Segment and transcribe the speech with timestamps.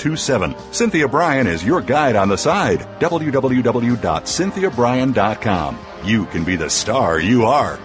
[0.00, 0.72] 827.
[0.72, 2.80] Cynthia Brian is your guide on the side.
[3.00, 5.78] www.cynthiabrian.com.
[6.04, 7.78] You can be the star you are.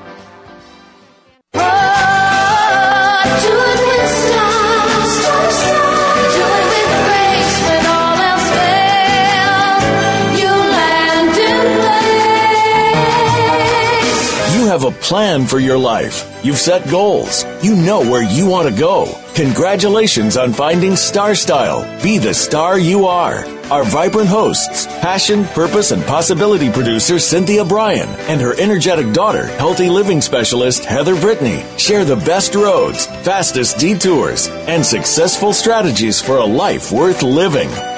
[14.85, 16.39] A plan for your life.
[16.43, 17.43] You've set goals.
[17.63, 19.19] You know where you want to go.
[19.33, 21.81] Congratulations on finding Star Style.
[22.03, 23.45] Be the star you are.
[23.71, 29.89] Our vibrant hosts, passion, purpose, and possibility producer Cynthia Brian and her energetic daughter, healthy
[29.89, 36.45] living specialist Heather Brittany, share the best roads, fastest detours, and successful strategies for a
[36.45, 37.71] life worth living.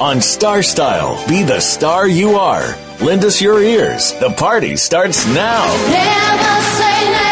[0.00, 2.74] On Star Style, be the star you are.
[3.02, 4.14] Lend us your ears.
[4.14, 5.66] The party starts now.
[5.90, 7.28] Never say never.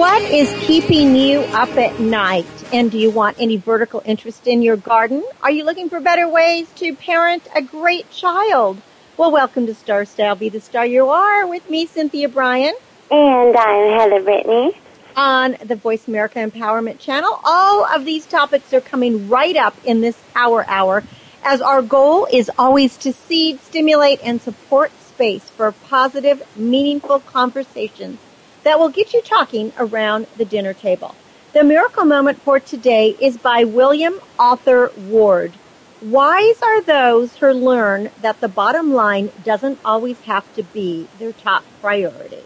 [0.00, 2.46] What is keeping you up at night?
[2.72, 5.22] And do you want any vertical interest in your garden?
[5.42, 8.80] Are you looking for better ways to parent a great child?
[9.18, 10.34] Well, welcome to Star Style.
[10.34, 12.74] Be the star you are with me, Cynthia Brian.
[13.10, 14.78] And I'm Heather Brittany.
[15.16, 17.40] On the Voice America Empowerment Channel.
[17.44, 21.04] All of these topics are coming right up in this power hour
[21.44, 28.18] as our goal is always to seed, stimulate, and support space for positive, meaningful conversations
[28.62, 31.14] that will get you talking around the dinner table.
[31.52, 35.52] The miracle moment for today is by William Arthur Ward.
[36.00, 41.32] Wise are those who learn that the bottom line doesn't always have to be their
[41.32, 42.42] top priority.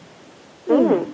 [0.66, 1.04] Hmm.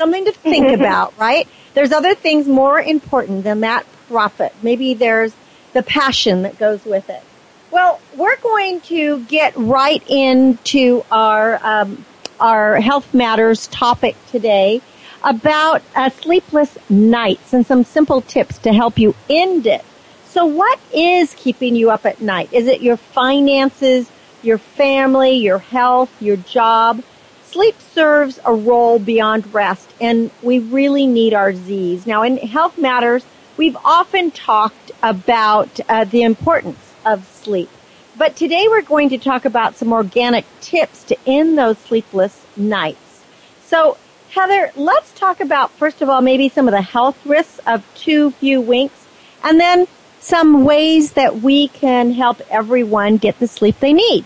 [0.00, 1.46] Something to think about, right?
[1.74, 4.54] There's other things more important than that profit.
[4.62, 5.34] Maybe there's
[5.74, 7.22] the passion that goes with it.
[7.70, 12.06] Well, we're going to get right into our um,
[12.40, 14.80] our health matters topic today
[15.22, 19.84] about uh, sleepless nights and some simple tips to help you end it.
[20.24, 22.50] So, what is keeping you up at night?
[22.54, 24.10] Is it your finances,
[24.42, 27.02] your family, your health, your job?
[27.50, 32.06] Sleep serves a role beyond rest, and we really need our Z's.
[32.06, 33.24] Now, in Health Matters,
[33.56, 37.68] we've often talked about uh, the importance of sleep.
[38.16, 43.24] But today we're going to talk about some organic tips to end those sleepless nights.
[43.66, 43.96] So,
[44.30, 48.30] Heather, let's talk about, first of all, maybe some of the health risks of too
[48.30, 49.08] few winks,
[49.42, 49.88] and then
[50.20, 54.24] some ways that we can help everyone get the sleep they need.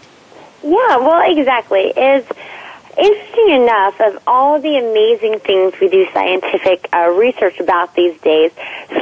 [0.62, 1.88] Yeah, well, exactly.
[1.88, 2.26] Is
[2.98, 8.52] interesting enough, of all the amazing things we do scientific uh, research about these days,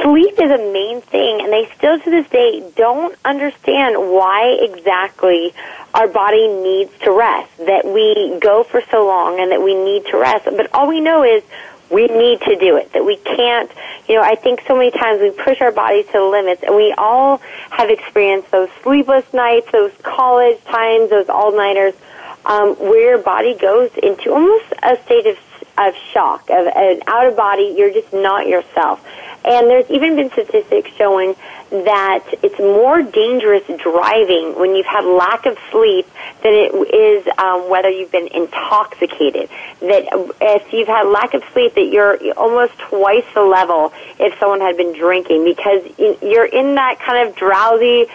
[0.01, 5.53] sleep is a main thing, and they still to this day don't understand why exactly
[5.93, 10.05] our body needs to rest, that we go for so long and that we need
[10.07, 10.45] to rest.
[10.45, 11.43] But all we know is
[11.89, 13.71] we need to do it, that we can't,
[14.07, 16.75] you know, I think so many times we push our bodies to the limits and
[16.75, 17.37] we all
[17.69, 21.93] have experienced those sleepless nights, those college times, those all-nighters
[22.45, 25.37] um, where your body goes into almost a state of,
[25.77, 29.05] of shock, of an out of body, you're just not yourself.
[29.45, 31.35] And there's even been statistics showing
[31.69, 36.07] that it's more dangerous driving when you've had lack of sleep
[36.43, 39.49] than it is um, whether you've been intoxicated.
[39.81, 40.07] That
[40.39, 44.77] if you've had lack of sleep, that you're almost twice the level if someone had
[44.77, 45.83] been drinking because
[46.21, 48.05] you're in that kind of drowsy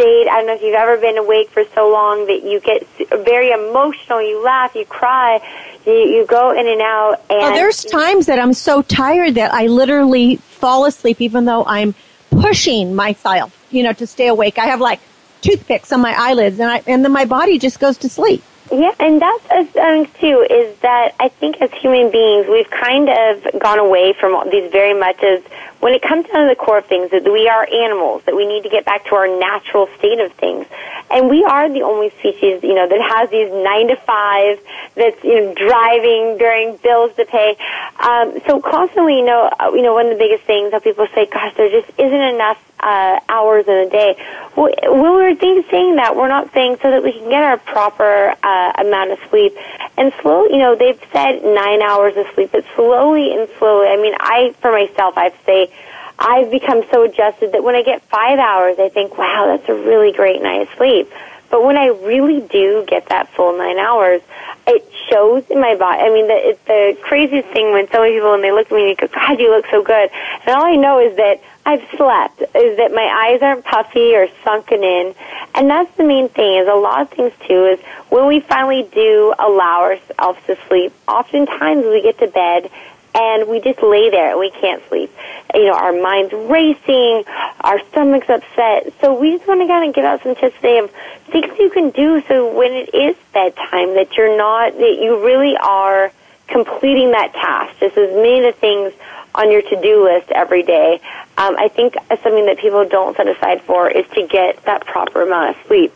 [0.00, 0.28] state.
[0.28, 2.86] I don't know if you've ever been awake for so long that you get
[3.24, 4.22] very emotional.
[4.22, 5.40] You laugh, you cry,
[5.86, 7.22] you, you go in and out.
[7.28, 11.44] Oh, and oh, there's times that I'm so tired that I literally fall asleep, even
[11.44, 11.94] though I'm
[12.30, 14.58] pushing myself, you know, to stay awake.
[14.58, 15.00] I have like
[15.42, 18.42] toothpicks on my eyelids, and I and then my body just goes to sleep.
[18.72, 20.46] Yeah, and that's a thing too.
[20.48, 24.98] Is that I think as human beings, we've kind of gone away from these very
[24.98, 25.42] much as
[25.80, 28.46] when it comes down to the core of things, that we are animals, that we
[28.46, 30.66] need to get back to our natural state of things.
[31.10, 34.60] And we are the only species, you know, that has these nine to five,
[34.94, 37.56] that's, you know, driving during bills to pay.
[37.98, 41.08] Um, so constantly, you know, uh, you know, one of the biggest things that people
[41.12, 44.16] say, gosh, there just isn't enough uh, hours in a day.
[44.54, 48.72] When we're saying that, we're not saying so that we can get our proper uh,
[48.78, 49.56] amount of sleep.
[49.96, 53.88] And slow, you know, they've said nine hours of sleep, but slowly and slowly.
[53.88, 55.70] I mean, I, for myself, I'd say
[56.18, 59.74] I've become so adjusted that when I get five hours, I think, wow, that's a
[59.74, 61.10] really great night's sleep.
[61.50, 64.22] But when I really do get that full nine hours,
[64.66, 66.00] it shows in my body.
[66.00, 68.72] I mean, the, it's the craziest thing when so many people, when they look at
[68.72, 70.10] me they go, God, you look so good.
[70.46, 74.26] And all I know is that I've slept, is that my eyes aren't puffy or
[74.42, 75.14] sunken in.
[75.54, 78.88] And that's the main thing, is a lot of things too, is when we finally
[78.92, 82.68] do allow ourselves to sleep, oftentimes we get to bed
[83.14, 85.12] and we just lay there and we can't sleep.
[85.54, 87.22] You know, our mind's racing,
[87.60, 88.92] our stomach's upset.
[89.00, 90.90] So we just want to kind of give out some tips today of
[91.30, 95.56] things you can do so when it is bedtime that you're not, that you really
[95.56, 96.10] are
[96.48, 97.78] completing that task.
[97.78, 98.92] Just as many of the things
[99.34, 101.00] on your to-do list every day.
[101.38, 105.22] Um, I think something that people don't set aside for is to get that proper
[105.22, 105.94] amount of sleep.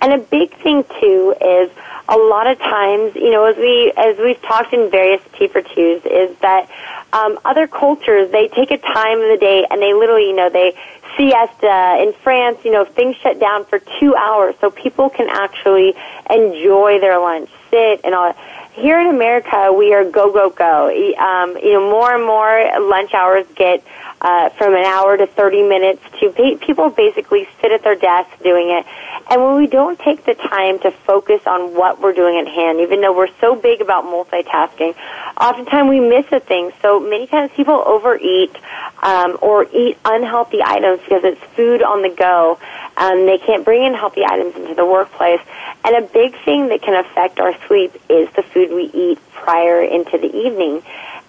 [0.00, 1.70] And a big thing too is
[2.08, 5.62] a lot of times, you know, as we as we've talked in various T for
[5.62, 6.68] twos, is that
[7.12, 10.50] um, other cultures they take a time of the day and they literally, you know,
[10.50, 10.76] they
[11.16, 12.58] siesta in France.
[12.64, 15.94] You know, things shut down for two hours, so people can actually
[16.28, 18.36] enjoy their lunch, sit and all.
[18.74, 20.86] Here in America, we are go go go.
[20.88, 23.84] Um, you know, more and more lunch hours get
[24.24, 28.70] uh, from an hour to 30 minutes to people basically sit at their desk doing
[28.70, 28.86] it.
[29.30, 32.80] And when we don't take the time to focus on what we're doing at hand,
[32.80, 34.94] even though we're so big about multitasking,
[35.38, 36.72] oftentimes we miss a thing.
[36.80, 38.56] So many times people overeat
[39.02, 42.58] um, or eat unhealthy items because it's food on the go.
[42.96, 45.40] Um, they can't bring in healthy items into the workplace.
[45.84, 49.82] And a big thing that can affect our sleep is the food we eat prior
[49.82, 50.82] into the evening.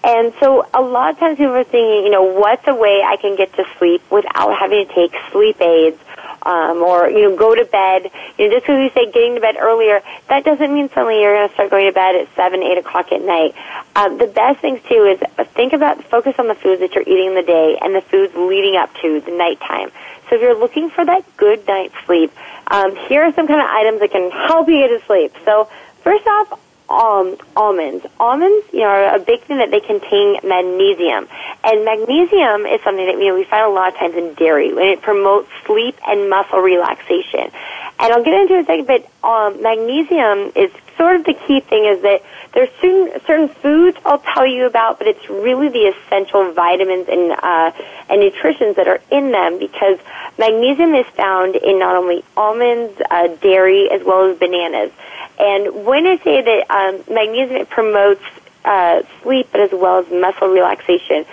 [0.06, 3.16] And so a lot of times people are thinking, you know, what's a way I
[3.16, 5.98] can get to sleep without having to take sleep aids
[6.46, 8.10] um, or you know go to bed.
[8.38, 11.34] You know, just because we say getting to bed earlier, that doesn't mean suddenly you're
[11.34, 13.54] going to start going to bed at seven, eight o'clock at night.
[13.96, 17.28] Um, the best things too is think about focus on the foods that you're eating
[17.28, 19.90] in the day and the foods leading up to the nighttime.
[20.30, 22.32] So if you're looking for that good night's sleep,
[22.68, 25.34] um, here are some kind of items that can help you get to sleep.
[25.44, 25.68] So
[26.02, 28.06] first off, um, almonds.
[28.18, 31.28] Almonds, you know, are a big thing that they contain magnesium.
[31.64, 34.70] And magnesium is something that, you know, we find a lot of times in dairy,
[34.70, 37.50] and it promotes sleep and muscle relaxation.
[37.98, 41.34] And I'll get into it in a second, but um, magnesium is sort of the
[41.34, 42.22] key thing is that
[42.52, 47.32] there's certain, certain foods I'll tell you about, but it's really the essential vitamins and,
[47.32, 47.72] uh,
[48.08, 49.98] and nutritions that are in them because
[50.38, 54.92] magnesium is found in not only almonds, uh, dairy, as well as bananas.
[55.38, 58.24] And when I say that um, magnesium promotes
[58.64, 61.24] uh, sleep, but as well as muscle relaxation,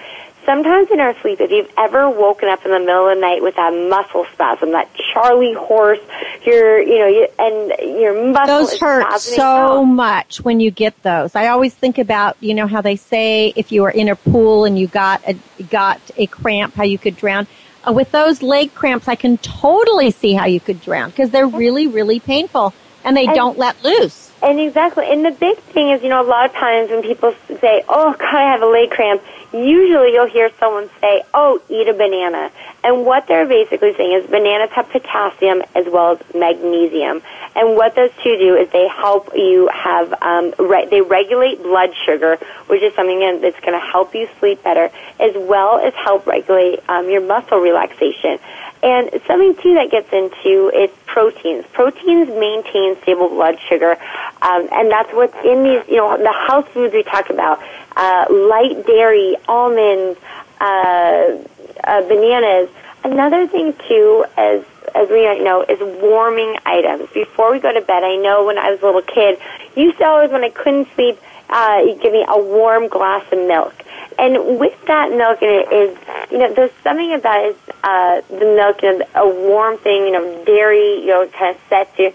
[0.45, 3.41] sometimes in our sleep, if you've ever woken up in the middle of the night
[3.41, 5.99] with that muscle spasm, that Charlie horse,
[6.45, 9.83] your, you know, you, and your muscle those hurt so out.
[9.83, 11.35] much when you get those.
[11.35, 14.65] I always think about, you know, how they say if you were in a pool
[14.65, 17.47] and you got a got a cramp, how you could drown.
[17.85, 21.47] Uh, with those leg cramps, I can totally see how you could drown because they're
[21.47, 22.73] really, really painful
[23.03, 24.31] and they And- don't let loose.
[24.41, 27.33] And exactly, and the big thing is, you know, a lot of times when people
[27.61, 29.21] say, "Oh God, I have a leg cramp,"
[29.53, 32.51] usually you'll hear someone say, "Oh, eat a banana."
[32.83, 37.21] And what they're basically saying is bananas have potassium as well as magnesium.
[37.55, 41.91] And what those two do is they help you have, um, re- they regulate blood
[42.05, 44.89] sugar, which is something that's going to help you sleep better,
[45.21, 48.39] as well as help regulate um, your muscle relaxation.
[48.83, 51.65] And something too that gets into is proteins.
[51.71, 53.97] Proteins maintain stable blood sugar,
[54.41, 55.87] um, and that's what's in these.
[55.87, 57.63] You know, the health foods we talk about:
[57.95, 60.19] uh, light dairy, almonds,
[60.59, 61.37] uh,
[61.85, 62.69] uh, bananas.
[63.05, 67.09] Another thing too, as as we know, is warming items.
[67.13, 69.39] Before we go to bed, I know when I was a little kid,
[69.75, 73.39] used to always when I couldn't sleep, uh, you'd give me a warm glass of
[73.47, 73.73] milk.
[74.19, 75.97] And with that milk in it is,
[76.31, 80.11] you know, there's something about it, uh, the milk, you know, a warm thing, you
[80.11, 82.13] know, dairy, you know, kind of sets you.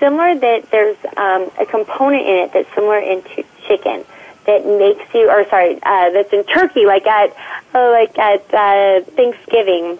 [0.00, 4.04] Similar that there's um, a component in it that's similar into chicken
[4.46, 7.36] that makes you, or sorry, uh, that's in turkey, like at,
[7.74, 9.98] uh, like at uh, Thanksgiving,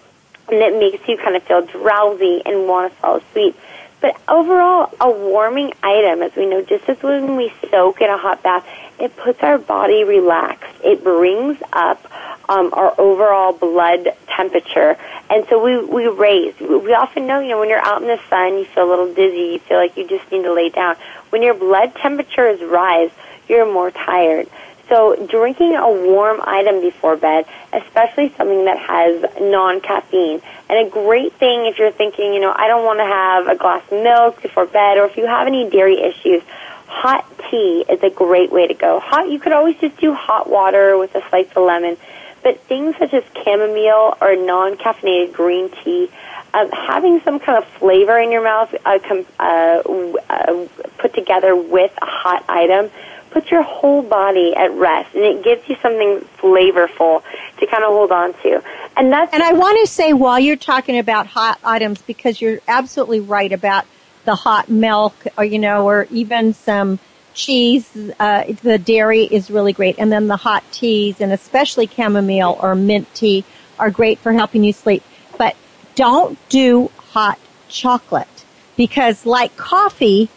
[0.49, 3.57] and that makes you kind of feel drowsy and want to fall asleep.
[4.03, 8.19] But overall, a warming item, as we know, just as when we soak in a
[8.19, 8.67] hot bath,
[8.99, 10.75] it puts our body relaxed.
[10.85, 12.05] It brings up
[12.49, 14.97] um, our overall blood temperature.
[15.31, 16.59] And so we, we raise.
[16.59, 19.15] We often know, you know, when you're out in the sun, you feel a little
[19.15, 20.97] dizzy, you feel like you just need to lay down.
[21.31, 23.11] When your blood temperatures rise,
[23.49, 24.49] you're more tired.
[24.89, 31.33] So drinking a warm item before bed, especially something that has non-caffeine, and a great
[31.35, 34.43] thing if you're thinking, you know, I don't want to have a glass of milk
[34.43, 36.43] before bed, or if you have any dairy issues,
[36.87, 39.01] hot tea is a great way to go.
[39.01, 41.97] Hot, you could always just do hot water with a slice of lemon,
[42.43, 46.11] but things such as chamomile or non-caffeinated green tea,
[46.53, 49.83] um, having some kind of flavor in your mouth uh, com- uh,
[50.29, 50.67] uh,
[50.99, 52.91] put together with a hot item
[53.33, 57.23] puts your whole body at rest and it gives you something flavorful
[57.59, 58.63] to kind of hold on to.
[58.97, 62.61] And that's And I want to say while you're talking about hot items because you're
[62.69, 63.87] absolutely right about
[64.25, 66.99] the hot milk or you know or even some
[67.35, 69.97] cheese uh, the dairy is really great.
[69.99, 73.45] And then the hot teas and especially chamomile or mint tea
[73.79, 75.03] are great for helping you sleep.
[75.39, 75.57] But
[75.95, 78.29] don't do hot chocolate
[78.77, 80.29] because like coffee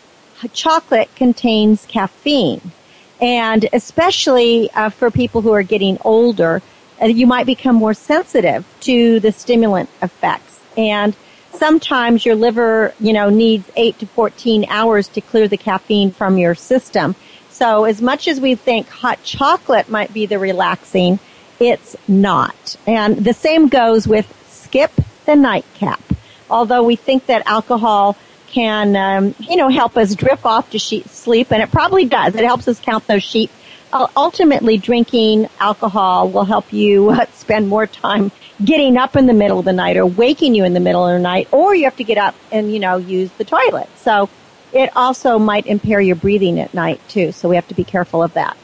[0.54, 2.72] chocolate contains caffeine
[3.22, 6.62] and especially uh, for people who are getting older,
[7.02, 10.62] uh, you might become more sensitive to the stimulant effects.
[10.78, 11.16] And
[11.52, 16.38] sometimes your liver, you know, needs 8 to 14 hours to clear the caffeine from
[16.38, 17.16] your system.
[17.50, 21.20] So as much as we think hot chocolate might be the relaxing,
[21.60, 22.76] it's not.
[22.86, 24.92] And the same goes with skip
[25.26, 26.02] the nightcap.
[26.50, 28.18] Although we think that alcohol
[28.48, 32.36] can, um, you know, help us drift off to sleep, and it probably does.
[32.36, 33.52] It helps us count those sheep.
[33.94, 38.32] Uh, ultimately, drinking alcohol will help you uh, spend more time
[38.64, 41.14] getting up in the middle of the night or waking you in the middle of
[41.14, 43.90] the night, or you have to get up and, you know, use the toilet.
[43.98, 44.30] So
[44.74, 47.32] it also might impair your breathing at night, too.
[47.32, 48.58] So we have to be careful of that.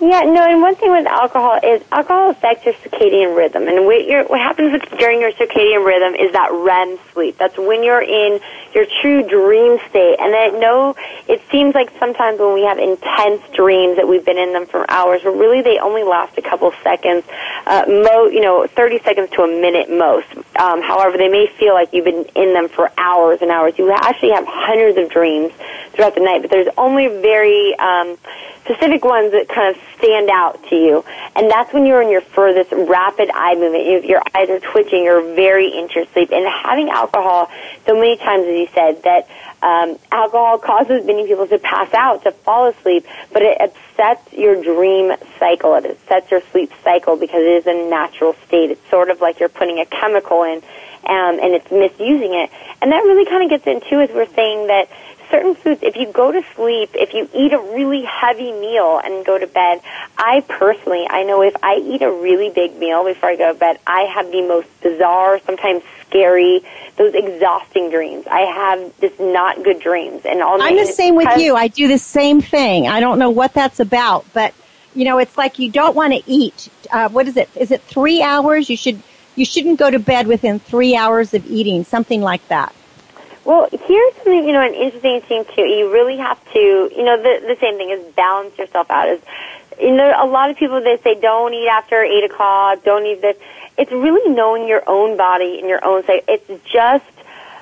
[0.00, 3.68] Yeah, no, and one thing with alcohol is alcohol affects your circadian rhythm.
[3.68, 7.36] And what, what happens with, during your circadian rhythm is that REM sleep.
[7.36, 8.40] That's when you're in
[8.72, 10.16] your true dream state.
[10.18, 10.96] And I know
[11.28, 14.90] it seems like sometimes when we have intense dreams that we've been in them for
[14.90, 17.26] hours, but really they only last a couple seconds,
[17.66, 20.28] uh, mo, you know, 30 seconds to a minute most.
[20.56, 23.74] Um, however, they may feel like you've been in them for hours and hours.
[23.76, 25.52] You actually have hundreds of dreams
[25.92, 28.16] throughout the night, but there's only very, um,
[28.64, 31.04] specific ones that kind of stand out to you.
[31.36, 33.86] And that's when you're in your furthest rapid eye movement.
[33.86, 36.30] If your eyes are twitching, you're very into your sleep.
[36.32, 37.50] And having alcohol,
[37.86, 39.28] so many times, as you said, that
[39.62, 44.62] um, alcohol causes many people to pass out, to fall asleep, but it upsets your
[44.62, 45.74] dream cycle.
[45.74, 48.70] It upsets your sleep cycle because it is a natural state.
[48.70, 50.62] It's sort of like you're putting a chemical in
[51.04, 52.50] um, and it's misusing it.
[52.82, 54.88] And that really kind of gets into as we're saying that
[55.30, 59.24] certain foods, if you go to sleep, if you eat a really heavy meal and
[59.24, 59.80] go to bed,
[60.18, 63.58] I personally, I know if I eat a really big meal before I go to
[63.58, 66.62] bed, I have the most bizarre, sometimes scary,
[66.96, 68.26] those exhausting dreams.
[68.30, 70.22] I have just not good dreams.
[70.24, 71.56] And all I'm the same with you.
[71.56, 72.88] I do the same thing.
[72.88, 74.54] I don't know what that's about, but
[74.94, 76.68] you know, it's like you don't want to eat.
[76.90, 77.48] Uh, what is it?
[77.54, 78.68] Is it three hours?
[78.68, 79.00] You should
[79.36, 82.74] you shouldn't go to bed within three hours of eating, something like that.
[83.44, 85.62] Well, here's something, you know, an interesting thing too.
[85.62, 89.08] You really have to, you know, the, the same thing is balance yourself out.
[89.08, 89.20] Is,
[89.80, 93.22] you know, a lot of people, they say don't eat after 8 o'clock, don't eat
[93.22, 93.36] this.
[93.78, 96.22] It's really knowing your own body and your own say.
[96.28, 97.04] It's just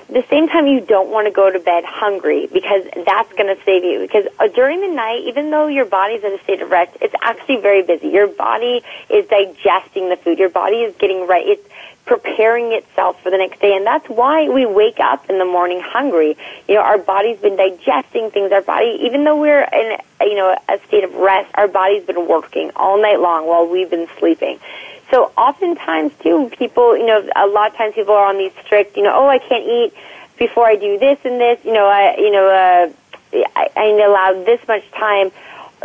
[0.08, 3.62] the same time you don't want to go to bed hungry because that's going to
[3.64, 4.00] save you.
[4.00, 7.14] Because uh, during the night, even though your body's in a state of rest, it's
[7.22, 8.08] actually very busy.
[8.08, 10.38] Your body is digesting the food.
[10.38, 11.46] Your body is getting right.
[11.46, 11.68] It's
[12.08, 13.76] preparing itself for the next day.
[13.76, 16.36] And that's why we wake up in the morning hungry.
[16.66, 18.50] You know, our body's been digesting things.
[18.50, 22.26] Our body, even though we're in, you know, a state of rest, our body's been
[22.26, 24.58] working all night long while we've been sleeping.
[25.10, 28.96] So oftentimes too, people, you know, a lot of times people are on these strict,
[28.96, 29.92] you know, oh, I can't eat
[30.38, 32.90] before I do this and this, you know, I, you know, uh,
[33.54, 35.30] I, I allow this much time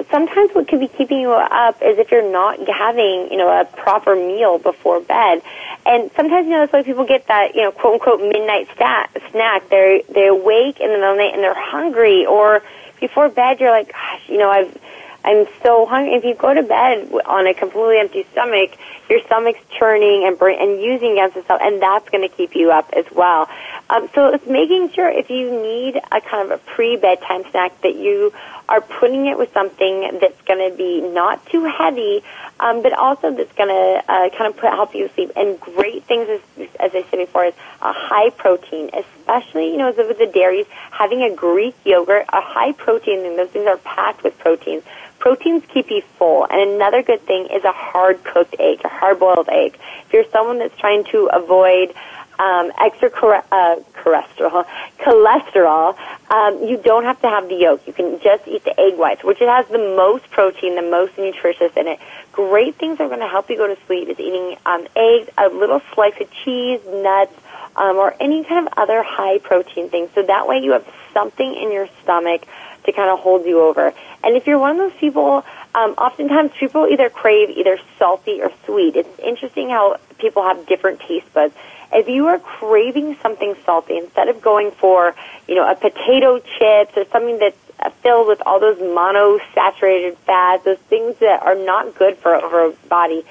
[0.09, 3.65] sometimes what could be keeping you up is if you're not having, you know, a
[3.65, 5.41] proper meal before bed.
[5.85, 9.09] And sometimes, you know, that's why people get that, you know, quote unquote midnight stat,
[9.31, 9.69] snack.
[9.69, 12.63] They're, they're awake in the middle of the night and they're hungry or
[12.99, 14.77] before bed you're like, gosh, you know, I've,
[15.23, 16.15] I'm so hungry.
[16.15, 18.77] If you go to bed on a completely empty stomach,
[19.09, 22.89] your stomach's churning and and using against itself, and that's going to keep you up
[22.93, 23.49] as well.
[23.89, 27.95] Um, so it's making sure if you need a kind of a pre-bedtime snack that
[27.95, 28.33] you
[28.67, 32.23] are putting it with something that's going to be not too heavy,
[32.59, 35.31] um, but also that's going to uh, kind of put, help you sleep.
[35.35, 39.93] And great things, as, as I said before, is a high protein, especially, you know,
[39.95, 44.23] with the dairies, having a Greek yogurt, a high protein, and those things are packed
[44.23, 44.83] with proteins.
[45.23, 46.45] Proteins keep you full.
[46.49, 49.79] And another good thing is a hard cooked egg, a hard boiled egg.
[50.05, 51.95] If you're someone that's trying to avoid
[52.39, 54.65] um, extra uh, cholesterol,
[54.99, 55.97] cholesterol,
[56.29, 57.87] um, you don't have to have the yolk.
[57.87, 61.17] You can just eat the egg whites, which it has the most protein, the most
[61.17, 61.99] nutritious in it.
[62.33, 65.29] Great things that are going to help you go to sleep is eating um, eggs,
[65.37, 67.33] a little slice of cheese, nuts,
[67.77, 70.09] um, or any kind of other high protein thing.
[70.15, 72.45] So that way you have something in your stomach
[72.85, 73.93] to kind of hold you over.
[74.23, 78.51] And if you're one of those people, um, oftentimes people either crave either salty or
[78.65, 78.95] sweet.
[78.95, 81.53] It's interesting how people have different taste buds
[81.93, 85.15] if you are craving something salty, instead of going for,
[85.47, 87.57] you know, a potato chips or something that's
[88.01, 93.23] filled with all those monosaturated fats, those things that are not good for our body,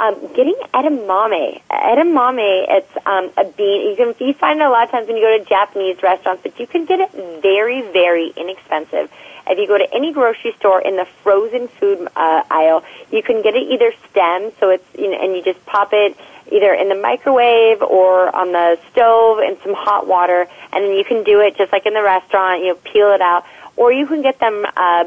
[0.00, 1.60] um, getting edamame.
[1.70, 3.90] Edamame, it's um, a bean.
[3.90, 6.42] You can you find it a lot of times when you go to Japanese restaurants,
[6.42, 9.12] but you can get it very, very inexpensive.
[9.46, 13.42] If you go to any grocery store in the frozen food uh, aisle, you can
[13.42, 16.16] get it either stem, so it's you know, and you just pop it
[16.50, 21.04] either in the microwave or on the stove in some hot water, and then you
[21.04, 22.62] can do it just like in the restaurant.
[22.62, 23.44] You know, peel it out,
[23.76, 25.04] or you can get them uh,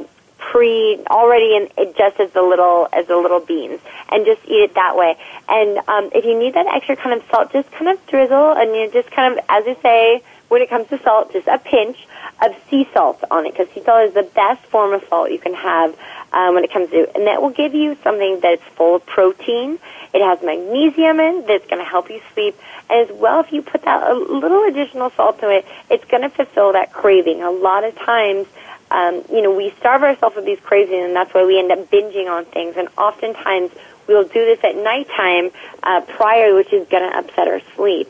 [0.52, 4.74] pre already in just as the little as the little beans, and just eat it
[4.76, 5.18] that way.
[5.50, 8.76] And um, if you need that extra kind of salt, just kind of drizzle, and
[8.76, 11.98] you just kind of, as I say, when it comes to salt, just a pinch
[12.42, 15.40] of sea salt on it, because sea salt is the best form of salt you
[15.40, 15.98] can have
[16.34, 19.80] um, when it comes to, and that will give you something that's full of protein
[20.14, 22.56] it has magnesium in that's going to help you sleep.
[22.90, 26.30] As well, if you put that a little additional salt to it, it's going to
[26.30, 27.42] fulfill that craving.
[27.42, 28.48] A lot of times,
[28.94, 31.90] um, you know, we starve ourselves with these cravings, and that's why we end up
[31.90, 32.76] binging on things.
[32.78, 33.72] And oftentimes,
[34.08, 35.50] we'll do this at nighttime
[35.82, 38.08] uh, prior, which is going to upset our sleep.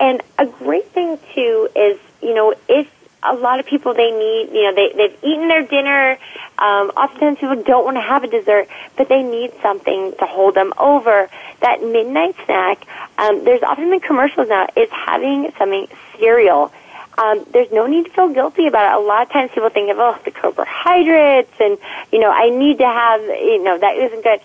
[0.00, 2.90] And a great thing too is, you know, if
[3.22, 6.18] a lot of people they need you know they they've eaten their dinner
[6.58, 10.54] um oftentimes people don't want to have a dessert but they need something to hold
[10.54, 12.86] them over that midnight snack
[13.16, 15.88] um there's often in commercials now is having something
[16.18, 16.70] cereal
[17.18, 19.02] um, there's no need to feel guilty about it.
[19.02, 21.78] A lot of times people think of, oh, the carbohydrates and,
[22.12, 24.40] you know, I need to have, you know, that isn't good.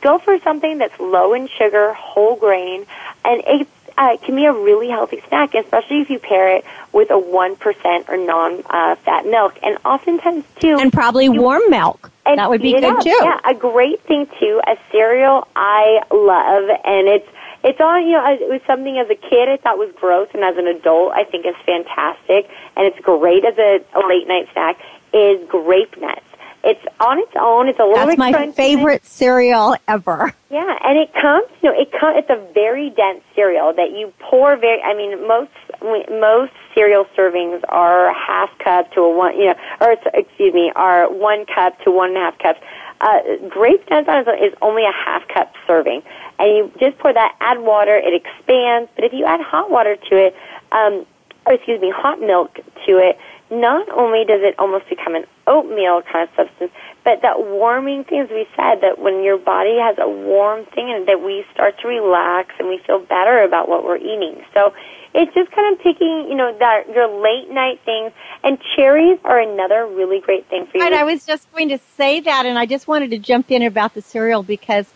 [0.00, 2.86] Go for something that's low in sugar, whole grain,
[3.24, 3.68] and it
[3.98, 8.08] uh, can be a really healthy snack, especially if you pair it with a 1%
[8.08, 9.58] or non-fat uh, milk.
[9.62, 10.76] And oftentimes, too...
[10.80, 12.10] And probably you, warm milk.
[12.24, 13.02] That would be good, up.
[13.02, 13.10] too.
[13.10, 17.28] Yeah, a great thing, too, a cereal I love, and it's
[17.64, 18.24] it's all you know.
[18.26, 21.24] It was something as a kid I thought was gross, and as an adult I
[21.24, 24.80] think is fantastic, and it's great as a, a late night snack.
[25.12, 26.24] Is grape nuts.
[26.64, 27.68] It's on its own.
[27.68, 28.18] It's a little bit.
[28.18, 30.32] That's my favorite cereal ever.
[30.48, 32.18] Yeah, and it comes, you know, it comes.
[32.18, 34.80] It's a very dense cereal that you pour very.
[34.80, 35.50] I mean, most
[35.82, 41.12] most cereal servings are half cup to a one, you know, or excuse me, are
[41.12, 42.60] one cup to one and a half cups.
[43.00, 46.02] Uh, grape nuts on its own is only a half cup serving,
[46.38, 47.36] and you just pour that.
[47.40, 48.90] Add water, it expands.
[48.94, 50.34] But if you add hot water to it,
[50.72, 51.06] um,
[51.46, 52.54] or excuse me, hot milk
[52.86, 53.18] to it,
[53.50, 56.72] not only does it almost become an oatmeal kind of substance,
[57.04, 60.90] but that warming thing, as we said, that when your body has a warm thing
[60.90, 64.42] and that we start to relax and we feel better about what we're eating.
[64.54, 64.72] So
[65.14, 68.12] it's just kind of picking, you know, that your late night things.
[68.42, 70.84] And cherries are another really great thing for you.
[70.84, 73.62] Right, I was just going to say that, and I just wanted to jump in
[73.62, 74.92] about the cereal because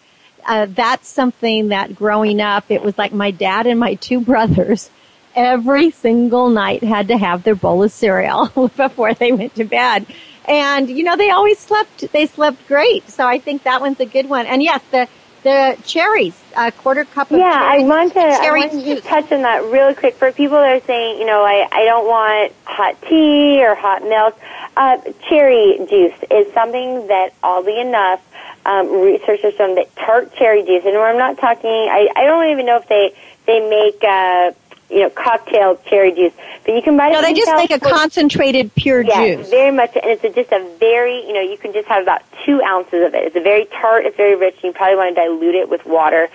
[0.46, 4.90] uh, that's something that growing up, it was like my dad and my two brothers
[5.36, 10.06] every single night had to have their bowl of cereal before they went to bed.
[10.48, 13.08] And, you know, they always slept, they slept great.
[13.10, 14.46] So I think that one's a good one.
[14.46, 15.08] And yes, the,
[15.42, 17.84] the cherries, a quarter cup of yeah, cherries.
[17.84, 20.86] I want to, I want to touch on that really quick for people that are
[20.86, 24.40] saying, you know, I, I don't want hot tea or hot milk.
[24.76, 28.20] Uh, cherry juice is something that oddly enough,
[28.66, 32.66] um, researchers shown that tart cherry juice, and I'm not talking, I, I don't even
[32.66, 33.14] know if they,
[33.46, 34.52] they make, uh,
[34.90, 36.32] you know, cocktail cherry juice.
[36.64, 37.12] But you can buy it.
[37.12, 39.50] No, they just make a concentrated pure yes, juice.
[39.50, 42.22] very much, and it's a, just a very, you know, you can just have about
[42.44, 43.24] two ounces of it.
[43.24, 45.86] It's a very tart, it's very rich, and you probably want to dilute it with
[45.86, 46.28] water.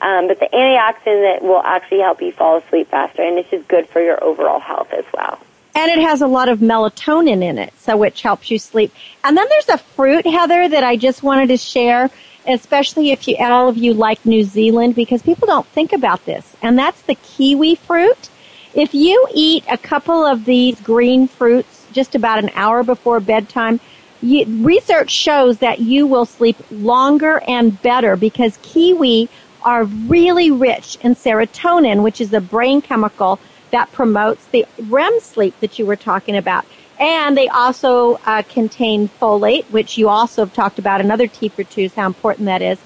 [0.00, 3.64] Um, but the antioxidant that will actually help you fall asleep faster, and this is
[3.66, 5.40] good for your overall health as well.
[5.78, 8.92] And it has a lot of melatonin in it, so which helps you sleep.
[9.22, 12.10] And then there's a fruit, Heather, that I just wanted to share
[12.48, 16.56] especially if you, all of you like New Zealand, because people don't think about this.
[16.62, 18.30] And that's the kiwi fruit.
[18.74, 23.80] If you eat a couple of these green fruits just about an hour before bedtime,
[24.22, 29.28] you, research shows that you will sleep longer and better because kiwi
[29.62, 33.38] are really rich in serotonin, which is a brain chemical
[33.70, 36.64] that promotes the REM sleep that you were talking about.
[36.98, 41.48] And they also uh, contain folate, which you also have talked about in other T
[41.48, 42.78] for twos, how important that is.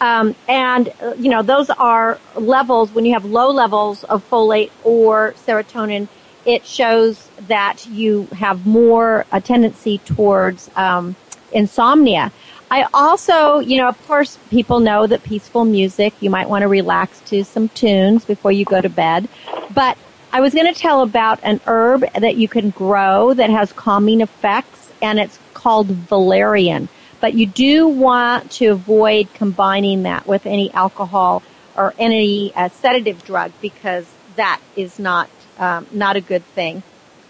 [0.00, 4.70] Um, and, uh, you know, those are levels, when you have low levels of folate
[4.82, 6.08] or serotonin,
[6.44, 11.16] it shows that you have more a tendency towards um,
[11.52, 12.32] insomnia.
[12.70, 16.68] I also, you know, of course, people know that peaceful music, you might want to
[16.68, 19.28] relax to some tunes before you go to bed.
[19.72, 19.96] But
[20.34, 24.20] I was going to tell about an herb that you can grow that has calming
[24.20, 26.88] effects, and it's called valerian.
[27.20, 31.44] But you do want to avoid combining that with any alcohol
[31.76, 36.82] or any uh, sedative drug because that is not um, not a good thing.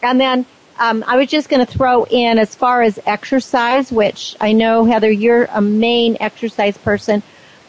[0.03, 0.47] And then
[0.79, 4.87] um, I was just going to throw in as far as exercise, which I know
[4.87, 7.23] Heather, you're a main exercise person,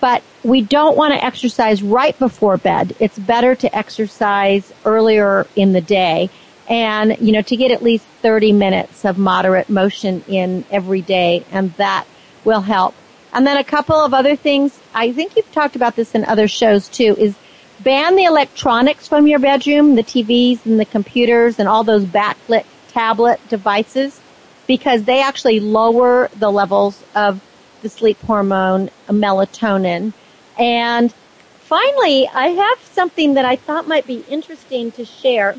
[0.05, 2.95] but we don't want to exercise right before bed.
[2.99, 6.29] It's better to exercise earlier in the day
[6.69, 11.43] and, you know, to get at least 30 minutes of moderate motion in every day,
[11.51, 12.05] and that
[12.43, 12.93] will help.
[13.33, 16.47] And then a couple of other things, I think you've talked about this in other
[16.47, 17.35] shows too, is
[17.79, 22.65] ban the electronics from your bedroom, the TVs and the computers and all those backlit
[22.89, 24.21] tablet devices
[24.67, 27.41] because they actually lower the levels of
[27.85, 30.11] the sleep hormone melatonin.
[30.57, 31.13] And
[31.59, 35.55] finally, I have something that I thought might be interesting to share.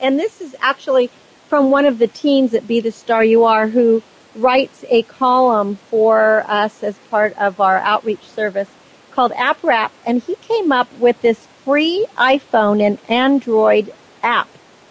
[0.00, 1.10] And this is actually
[1.48, 4.00] from one of the teens at Be the Star You Are who
[4.36, 8.68] writes a column for us as part of our outreach service
[9.10, 14.48] called AppWrap, and he came up with this free iPhone and Android app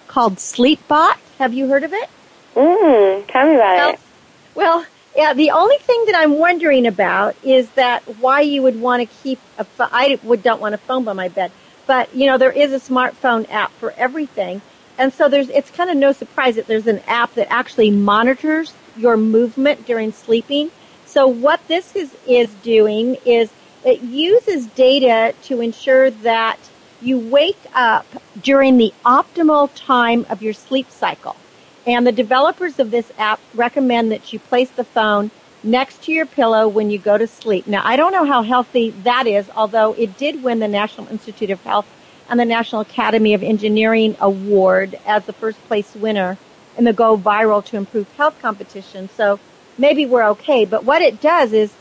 [0.09, 1.15] called Sleepbot.
[1.37, 2.09] Have you heard of it?
[2.53, 3.99] Mm, tell me about well, it.
[4.55, 9.01] Well, yeah, the only thing that I'm wondering about is that why you would want
[9.01, 9.89] to keep a phone.
[9.91, 11.51] I would don't want a phone by my bed,
[11.87, 14.61] but you know there is a smartphone app for everything,
[14.97, 18.73] and so there's it's kind of no surprise that there's an app that actually monitors
[18.97, 20.71] your movement during sleeping.
[21.05, 23.49] So what this is is doing is
[23.83, 26.59] it uses data to ensure that
[27.01, 28.05] you wake up
[28.41, 31.35] during the optimal time of your sleep cycle.
[31.89, 35.31] And the developers of this app recommend that you place the phone
[35.63, 37.65] next to your pillow when you go to sleep.
[37.65, 41.49] Now, I don't know how healthy that is, although it did win the National Institute
[41.49, 41.87] of Health
[42.29, 46.37] and the National Academy of Engineering Award as the first place winner
[46.77, 49.09] in the Go Viral to Improve Health competition.
[49.09, 49.39] So
[49.75, 50.65] maybe we're okay.
[50.65, 51.73] But what it does is,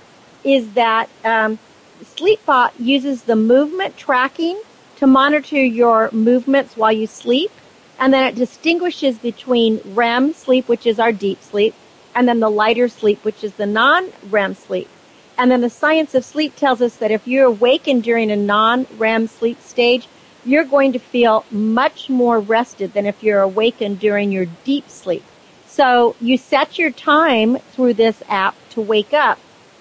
[0.43, 1.59] is that um,
[2.03, 4.59] Sleepbot uses the movement tracking
[4.97, 7.51] to monitor your movements while you sleep.
[7.99, 11.75] And then it distinguishes between REM sleep, which is our deep sleep,
[12.15, 14.89] and then the lighter sleep, which is the non-REM sleep.
[15.37, 19.27] And then the science of sleep tells us that if you're awakened during a non-REM
[19.27, 20.09] sleep stage,
[20.45, 25.25] you're going to feel much more rested than if you're awakened during your deep sleep.
[25.67, 29.39] So you set your time through this app to wake up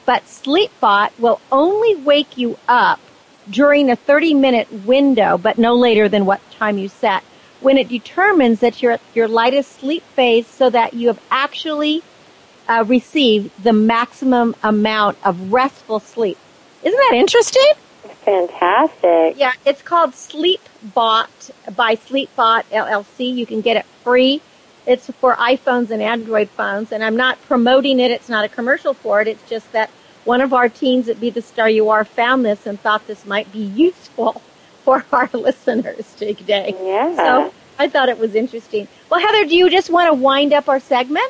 [0.08, 3.02] but Sleepbot will only wake you up
[3.50, 7.24] during a 30 minute window, but no later than what time you set,
[7.62, 12.04] when it determines that you're at your lightest sleep phase so that you have actually
[12.68, 16.38] uh, received the maximum amount of restful sleep.
[16.84, 17.72] Isn't that interesting?
[18.24, 19.38] Fantastic.
[19.38, 23.34] Yeah, it's called Sleepbot by Sleepbot LLC.
[23.34, 24.42] You can get it free.
[24.86, 28.12] It's for iPhones and Android phones, and I'm not promoting it.
[28.12, 29.28] It's not a commercial for it.
[29.28, 29.90] It's just that
[30.24, 33.26] one of our teens at Be the Star You Are found this and thought this
[33.26, 34.42] might be useful
[34.88, 36.74] for our listeners today.
[36.82, 37.14] Yeah.
[37.18, 38.88] So I thought it was interesting.
[39.10, 41.30] Well, Heather, do you just want to wind up our segment?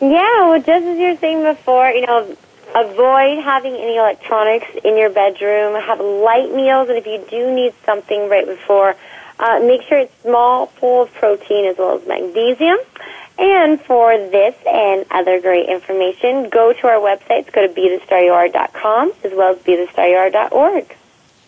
[0.00, 2.36] Yeah, well, just as you were saying before, you know,
[2.76, 5.74] avoid having any electronics in your bedroom.
[5.82, 8.94] Have light meals, and if you do need something right before,
[9.40, 12.78] uh, make sure it's small, full of protein as well as magnesium.
[13.36, 17.50] And for this and other great information, go to our websites.
[17.50, 20.96] Go to BeTheStarYouAre.com as well as BeTheStarYouAre.org.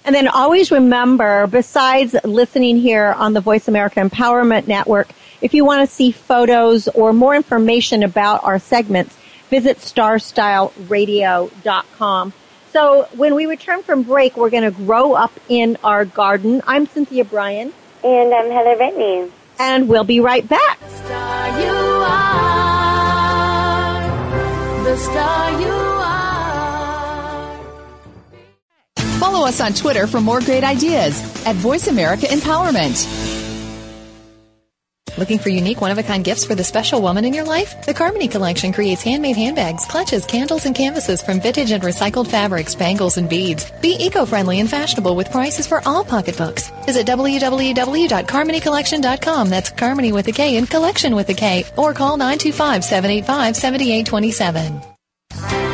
[0.05, 5.09] And then always remember, besides listening here on the Voice America Empowerment Network,
[5.40, 9.17] if you want to see photos or more information about our segments,
[9.49, 12.35] visit starstyleradio.com.
[12.73, 16.61] So when we return from break, we're going to grow up in our garden.
[16.67, 17.73] I'm Cynthia Brian.
[18.03, 19.31] And I'm Heather Brittany.
[19.59, 20.79] And we'll be right back.
[29.25, 33.07] Follow us on Twitter for more great ideas at Voice America Empowerment.
[35.17, 37.87] Looking for unique one of a kind gifts for the special woman in your life?
[37.87, 42.75] The Karmony Kollection creates handmade handbags, clutches, candles, and canvases from vintage and recycled fabrics,
[42.75, 43.73] bangles, and beads.
[43.81, 46.71] Be eco friendly and fashionable with prices for all pocketbooks.
[46.85, 49.49] Visit www.karmonykollection.com.
[49.49, 51.65] That's Karmony with a K and collection with a K.
[51.79, 55.74] Or call 925 785 7827.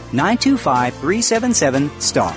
[0.13, 2.33] 925 377 STAR.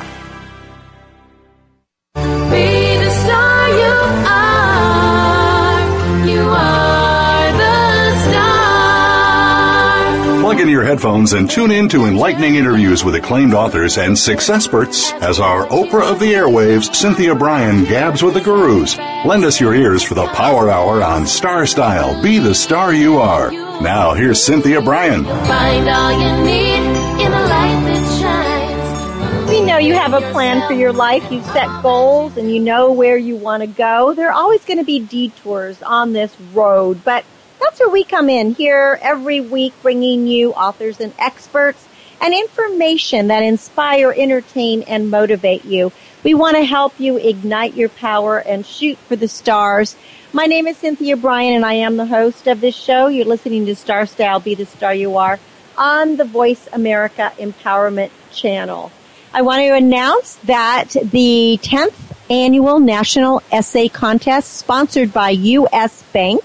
[2.15, 3.93] Be the star you
[4.29, 5.81] are.
[6.27, 10.41] You are the star.
[10.41, 14.55] Plug into your headphones and tune in to enlightening interviews with acclaimed authors and success
[14.65, 18.97] experts as our Oprah of the airwaves, Cynthia Brian, gabs with the gurus.
[19.27, 22.21] Lend us your ears for the Power Hour on Star Style.
[22.23, 23.51] Be the star you are.
[23.81, 25.25] Now, here's Cynthia Brian.
[25.25, 26.84] Find all you need
[29.49, 31.31] We know you have a plan for your life.
[31.31, 34.15] You've set goals and you know where you want to go.
[34.15, 37.25] There are always going to be detours on this road, but
[37.61, 41.87] that's where we come in here every week bringing you authors and experts
[42.21, 45.93] and information that inspire, entertain, and motivate you.
[46.25, 49.95] We want to help you ignite your power and shoot for the stars.
[50.33, 53.07] My name is Cynthia Brian and I am the host of this show.
[53.07, 55.39] You're listening to Star Style, Be the Star You Are
[55.77, 58.91] on the Voice America Empowerment Channel.
[59.33, 61.95] I want to announce that the 10th
[62.31, 66.03] annual National Essay Contest sponsored by U.S.
[66.13, 66.43] Bank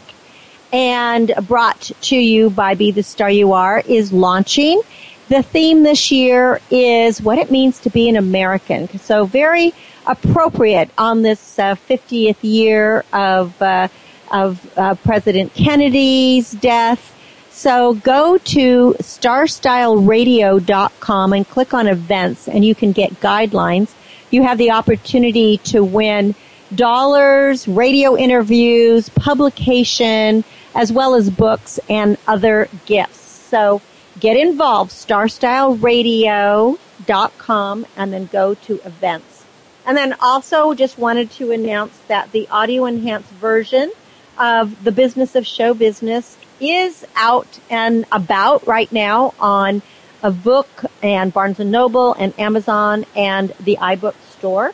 [0.71, 4.81] and brought to you by Be the Star You Are is launching.
[5.29, 8.87] The theme this year is what it means to be an American.
[8.99, 9.73] So very
[10.07, 13.87] appropriate on this uh, 50th year of uh,
[14.31, 17.15] of uh, President Kennedy's death.
[17.59, 23.91] So go to starstyleradio.com and click on events and you can get guidelines.
[24.31, 26.35] You have the opportunity to win
[26.73, 33.19] dollars, radio interviews, publication, as well as books and other gifts.
[33.19, 33.81] So
[34.21, 39.43] get involved, starstyleradio.com and then go to events.
[39.85, 43.91] And then also just wanted to announce that the audio enhanced version
[44.37, 49.81] of the business of show business is out and about right now on
[50.23, 54.73] a book and Barnes and Noble and Amazon and the iBook store.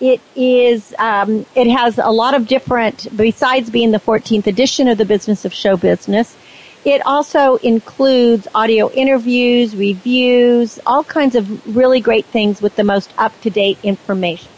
[0.00, 4.98] It is, um, it has a lot of different, besides being the 14th edition of
[4.98, 6.36] the business of show business,
[6.84, 13.12] it also includes audio interviews, reviews, all kinds of really great things with the most
[13.16, 14.50] up to date information.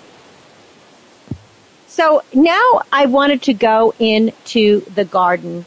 [1.86, 5.64] So now I wanted to go into the garden.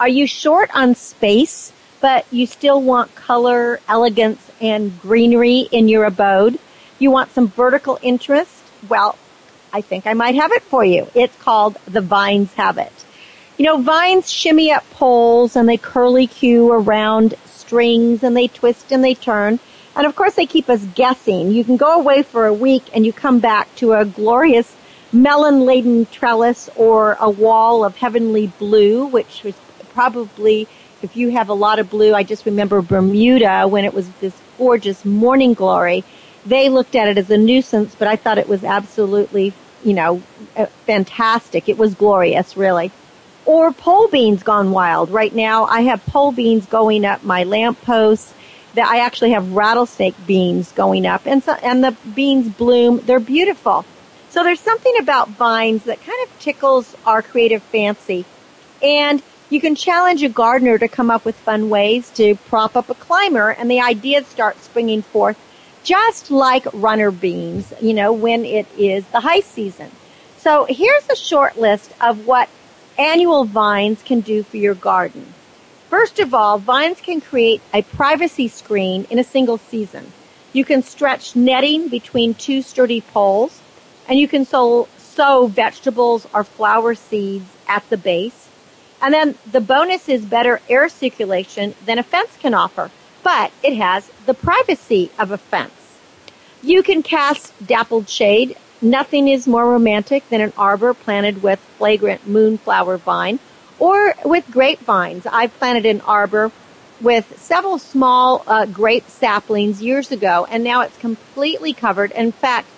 [0.00, 6.04] Are you short on space, but you still want color, elegance, and greenery in your
[6.04, 6.58] abode?
[6.98, 8.62] You want some vertical interest?
[8.88, 9.18] Well,
[9.74, 11.06] I think I might have it for you.
[11.14, 12.90] It's called the Vines Habit.
[13.58, 18.90] You know, vines shimmy up poles and they curly cue around strings and they twist
[18.90, 19.60] and they turn.
[19.94, 21.50] And of course they keep us guessing.
[21.50, 24.74] You can go away for a week and you come back to a glorious
[25.12, 29.54] melon laden trellis or a wall of heavenly blue, which was
[29.92, 30.66] probably,
[31.02, 34.34] if you have a lot of blue, I just remember Bermuda when it was this
[34.58, 36.04] gorgeous morning glory.
[36.46, 39.52] They looked at it as a nuisance, but I thought it was absolutely,
[39.84, 40.22] you know,
[40.86, 41.68] fantastic.
[41.68, 42.90] It was glorious, really.
[43.44, 45.10] Or pole beans gone wild.
[45.10, 48.34] Right now, I have pole beans going up my lampposts.
[48.74, 53.00] That I actually have rattlesnake beans going up, and so, and the beans bloom.
[53.04, 53.84] They're beautiful.
[54.28, 58.24] So there's something about vines that kind of tickles our creative fancy.
[58.80, 62.88] And you can challenge a gardener to come up with fun ways to prop up
[62.88, 65.38] a climber and the ideas start springing forth
[65.82, 69.90] just like runner beans, you know, when it is the high season.
[70.38, 72.48] So here's a short list of what
[72.98, 75.34] annual vines can do for your garden.
[75.88, 80.12] First of all, vines can create a privacy screen in a single season.
[80.52, 83.60] You can stretch netting between two sturdy poles
[84.08, 88.49] and you can sow, sow vegetables or flower seeds at the base.
[89.02, 92.90] And then the bonus is better air circulation than a fence can offer,
[93.22, 95.98] but it has the privacy of a fence.
[96.62, 98.56] You can cast dappled shade.
[98.82, 103.38] Nothing is more romantic than an arbor planted with flagrant moonflower vine
[103.78, 105.26] or with grapevines.
[105.26, 106.52] I've planted an arbor
[107.00, 112.10] with several small uh, grape saplings years ago, and now it's completely covered.
[112.12, 112.68] In fact,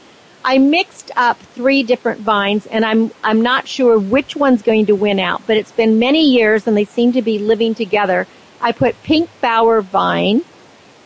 [0.44, 4.94] I mixed up three different vines, and I'm I'm not sure which one's going to
[4.94, 5.42] win out.
[5.46, 8.26] But it's been many years, and they seem to be living together.
[8.60, 10.42] I put pink bower vine,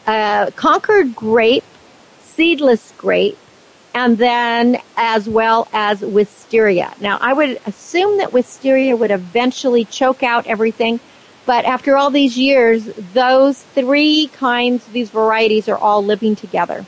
[0.06, 1.64] uh, Concord grape,
[2.22, 3.38] seedless grape,
[3.94, 6.94] and then as well as wisteria.
[7.00, 11.00] Now, I would assume that wisteria would eventually choke out everything,
[11.46, 16.84] but after all these years, those three kinds, these varieties are all living together.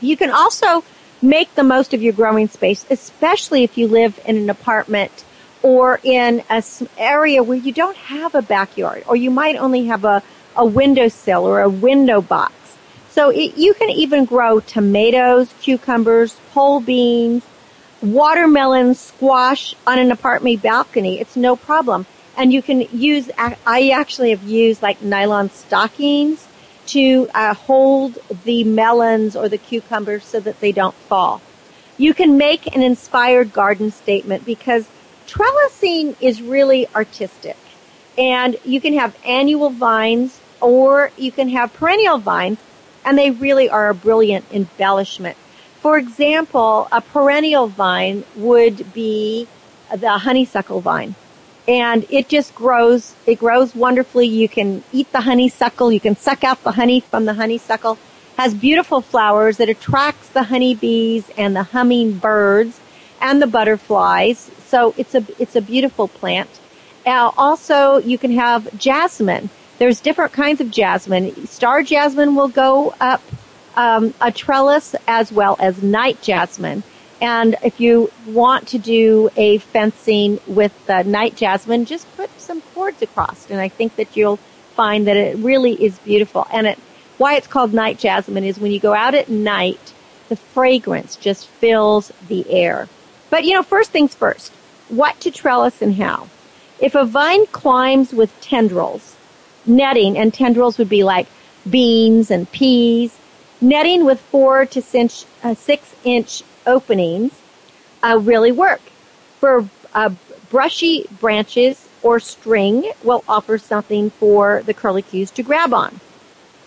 [0.00, 0.84] You can also
[1.22, 5.24] make the most of your growing space, especially if you live in an apartment
[5.62, 6.62] or in an
[6.96, 10.22] area where you don't have a backyard, or you might only have a,
[10.56, 12.54] a windowsill or a window box.
[13.10, 17.42] So it, you can even grow tomatoes, cucumbers, pole beans,
[18.00, 21.20] watermelon, squash on an apartment balcony.
[21.20, 22.06] It's no problem.
[22.38, 26.46] And you can use, I actually have used like nylon stockings
[26.90, 31.40] to uh, hold the melons or the cucumbers so that they don't fall.
[31.96, 34.88] You can make an inspired garden statement because
[35.26, 37.56] trellising is really artistic.
[38.18, 42.58] And you can have annual vines or you can have perennial vines
[43.04, 45.36] and they really are a brilliant embellishment.
[45.80, 49.46] For example, a perennial vine would be
[49.94, 51.14] the honeysuckle vine.
[51.68, 54.26] And it just grows, it grows wonderfully.
[54.26, 57.98] You can eat the honeysuckle, you can suck out the honey from the honeysuckle.
[58.36, 62.80] Has beautiful flowers that attracts the honeybees and the hummingbirds
[63.20, 64.50] and the butterflies.
[64.66, 66.48] So it's a, it's a beautiful plant.
[67.04, 69.50] Uh, also, you can have jasmine.
[69.78, 71.46] There's different kinds of jasmine.
[71.46, 73.22] Star jasmine will go up
[73.76, 76.82] um, a trellis as well as night jasmine.
[77.20, 82.62] And if you want to do a fencing with the night jasmine, just put some
[82.74, 83.50] cords across.
[83.50, 84.38] And I think that you'll
[84.74, 86.46] find that it really is beautiful.
[86.50, 86.78] And it,
[87.18, 89.92] why it's called night jasmine is when you go out at night,
[90.28, 92.88] the fragrance just fills the air.
[93.28, 94.52] But you know, first things first,
[94.88, 96.28] what to trellis and how.
[96.78, 99.16] If a vine climbs with tendrils,
[99.66, 101.26] netting, and tendrils would be like
[101.68, 103.16] beans and peas.
[103.60, 104.80] Netting with four to
[105.42, 107.32] uh, six inch openings
[108.02, 108.80] uh, really work.
[109.38, 110.10] For uh,
[110.50, 116.00] brushy branches or string will offer something for the curlicues to grab on.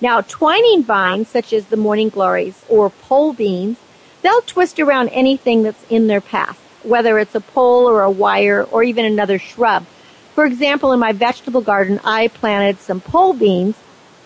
[0.02, 3.78] Now, twining vines, such as the morning glories or pole beans,
[4.22, 8.64] they'll twist around anything that's in their path, whether it's a pole or a wire
[8.64, 9.86] or even another shrub.
[10.34, 13.76] For example, in my vegetable garden, I planted some pole beans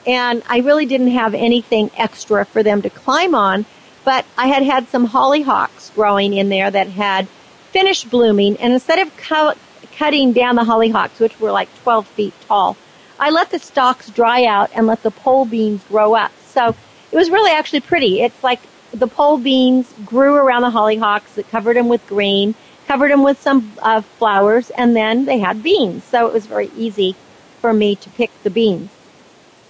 [0.05, 3.65] and I really didn't have anything extra for them to climb on,
[4.07, 7.27] but I had had some hollyhocks growing in there that had
[7.71, 9.59] finished blooming and instead of cu-
[9.97, 12.77] cutting down the hollyhocks, which were like 12 feet tall,
[13.19, 16.31] I let the stalks dry out and let the pole beans grow up.
[16.45, 16.73] So
[17.11, 18.21] it was really actually pretty.
[18.21, 22.55] It's like the pole beans grew around the hollyhocks, it covered them with green
[22.87, 26.05] covered them with some uh, flowers, and then they had beans.
[26.05, 27.17] So it was very easy
[27.59, 28.89] for me to pick the beans.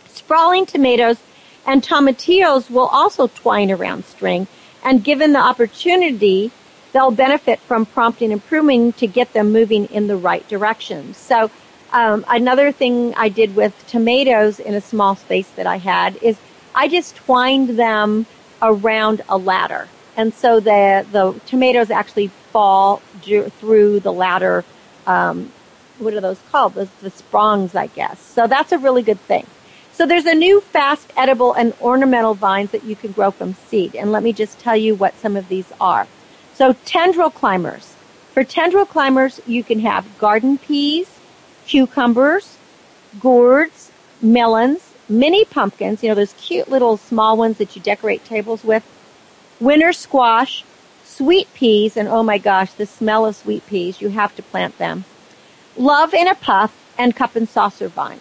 [0.05, 1.17] Sprawling tomatoes
[1.67, 4.47] and tomatillos will also twine around string,
[4.83, 6.51] and given the opportunity,
[6.93, 11.13] they'll benefit from prompting and pruning to get them moving in the right direction.
[11.13, 11.51] So
[11.91, 16.37] um, another thing I did with tomatoes in a small space that I had is
[16.73, 18.25] I just twined them
[18.61, 19.87] around a ladder.
[20.15, 24.63] And so the, the tomatoes actually fall through the ladder.
[25.05, 25.51] Um,
[25.99, 26.73] what are those called?
[26.73, 28.19] The, the sprongs, I guess.
[28.19, 29.45] So that's a really good thing.
[29.97, 33.95] So there's a new fast edible and ornamental vines that you can grow from seed.
[33.95, 36.05] And let me just tell you what some of these are.
[36.53, 37.95] So tendril climbers.
[38.31, 41.09] For tendril climbers, you can have garden peas,
[41.65, 42.59] cucumbers,
[43.19, 48.63] gourds, melons, mini pumpkins, you know, those cute little small ones that you decorate tables
[48.63, 48.83] with,
[49.59, 50.63] winter squash,
[51.05, 54.77] sweet peas, and oh my gosh, the smell of sweet peas, you have to plant
[54.77, 55.05] them.
[55.75, 58.19] Love in a puff and cup and saucer vine.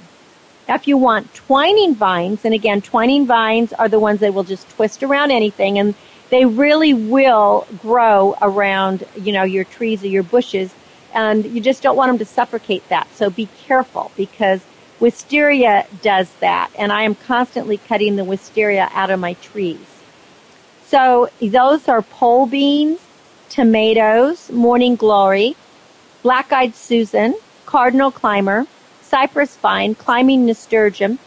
[0.68, 4.68] If you want twining vines, and again, twining vines are the ones that will just
[4.70, 5.94] twist around anything, and
[6.30, 10.74] they really will grow around, you know, your trees or your bushes,
[11.14, 13.06] and you just don't want them to suffocate that.
[13.14, 14.60] So be careful because
[14.98, 19.86] wisteria does that, and I am constantly cutting the wisteria out of my trees.
[20.86, 22.98] So those are pole beans,
[23.50, 25.54] tomatoes, morning glory,
[26.22, 27.36] black-eyed Susan,
[27.66, 28.66] cardinal climber,
[29.16, 31.18] cypress vine, climbing nasturtium,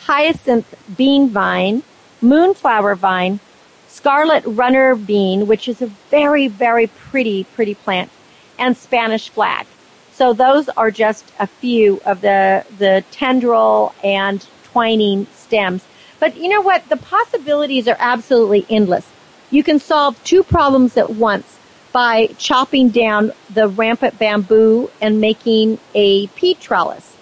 [0.00, 1.84] hyacinth bean vine,
[2.20, 3.38] moonflower vine,
[3.86, 8.10] scarlet runner bean, which is a very, very pretty, pretty plant,
[8.58, 9.64] and Spanish flag.
[10.12, 15.84] So those are just a few of the, the tendril and twining stems.
[16.18, 16.88] But you know what?
[16.88, 19.06] The possibilities are absolutely endless.
[19.52, 21.56] You can solve two problems at once
[21.92, 27.14] by chopping down the rampant bamboo and making a peat trellis.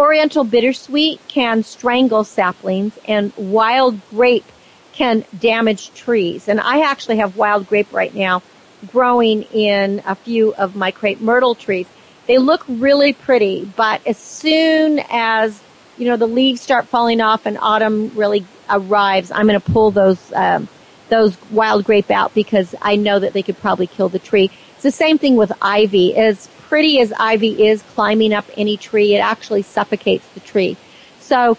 [0.00, 4.46] Oriental bittersweet can strangle saplings and wild grape
[4.94, 6.48] can damage trees.
[6.48, 8.42] And I actually have wild grape right now
[8.90, 11.86] growing in a few of my crepe myrtle trees.
[12.26, 15.60] They look really pretty, but as soon as
[15.98, 19.90] you know the leaves start falling off and autumn really arrives, I'm going to pull
[19.90, 20.66] those um,
[21.10, 24.50] those wild grape out because I know that they could probably kill the tree.
[24.72, 26.16] It's the same thing with ivy.
[26.16, 30.76] As pretty as ivy is climbing up any tree, it actually suffocates the tree.
[31.18, 31.58] So,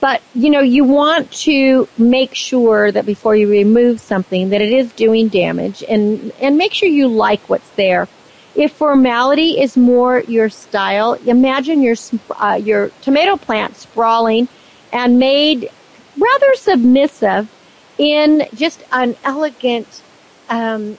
[0.00, 4.70] but you know, you want to make sure that before you remove something that it
[4.70, 8.06] is doing damage and, and make sure you like what's there.
[8.54, 11.96] If formality is more your style, imagine your,
[12.36, 14.46] uh, your tomato plant sprawling
[14.92, 15.70] and made
[16.18, 17.48] rather submissive
[17.96, 20.02] in just an elegant,
[20.50, 20.98] um,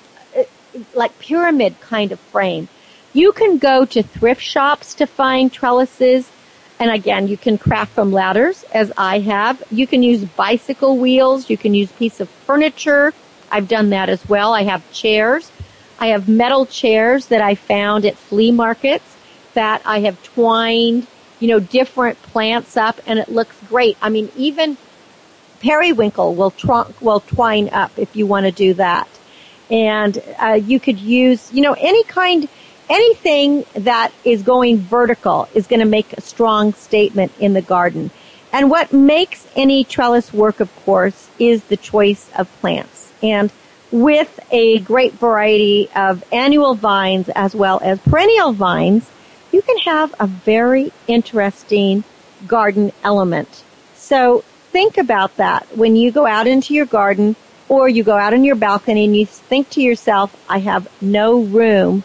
[0.96, 2.68] like pyramid kind of frame.
[3.16, 6.30] You can go to thrift shops to find trellises.
[6.82, 9.64] And again, you can craft from ladders as I have.
[9.72, 11.50] You can use bicycle wheels.
[11.50, 13.14] You can use piece of furniture.
[13.50, 14.54] I've done that as well.
[14.54, 15.50] I have chairs.
[15.98, 19.16] I have metal chairs that I found at flea markets
[19.54, 21.08] that I have twined,
[21.40, 23.98] you know, different plants up and it looks great.
[24.02, 24.76] I mean, even
[25.62, 29.08] periwinkle will trunk will twine up if you want to do that.
[29.72, 32.50] And uh, you could use, you know, any kind,
[32.90, 38.12] anything that is going vertical is going to make a strong statement in the garden.
[38.52, 43.12] And what makes any trellis work, of course, is the choice of plants.
[43.22, 43.52] And
[43.92, 49.10] with a great variety of annual vines as well as perennial vines,
[49.52, 52.04] you can have a very interesting
[52.48, 53.64] garden element.
[53.96, 57.36] So think about that when you go out into your garden
[57.70, 61.40] or you go out on your balcony and you think to yourself, I have no
[61.40, 62.04] room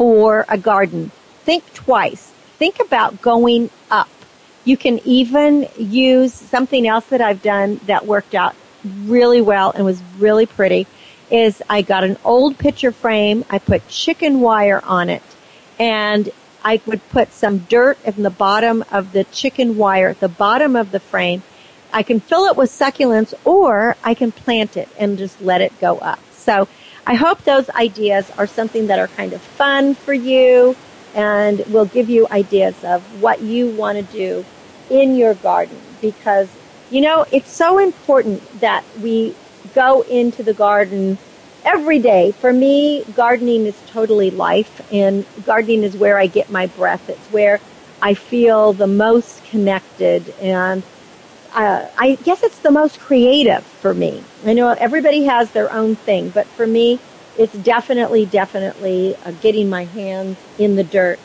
[0.00, 1.10] for a garden.
[1.44, 2.32] Think twice.
[2.56, 4.08] Think about going up.
[4.64, 8.56] You can even use something else that I've done that worked out
[9.04, 10.86] really well and was really pretty
[11.30, 13.44] is I got an old picture frame.
[13.50, 15.22] I put chicken wire on it
[15.78, 16.30] and
[16.64, 20.92] I would put some dirt in the bottom of the chicken wire the bottom of
[20.92, 21.42] the frame
[21.92, 25.78] I can fill it with succulents or I can plant it and just let it
[25.78, 26.20] go up.
[26.32, 26.68] So
[27.06, 30.76] I hope those ideas are something that are kind of fun for you
[31.14, 34.44] and will give you ideas of what you want to do
[34.88, 36.48] in your garden because
[36.90, 39.34] you know it's so important that we
[39.74, 41.18] go into the garden
[41.64, 42.32] every day.
[42.32, 47.08] For me, gardening is totally life and gardening is where I get my breath.
[47.08, 47.60] It's where
[48.02, 50.82] I feel the most connected and
[51.52, 54.22] uh, I guess it's the most creative for me.
[54.44, 56.98] I know everybody has their own thing, but for me,
[57.38, 61.18] it's definitely, definitely uh, getting my hands in the dirt.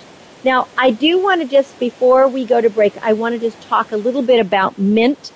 [0.44, 3.62] Now, I do want to just, before we go to break, I want to just
[3.62, 5.32] talk a little bit about mint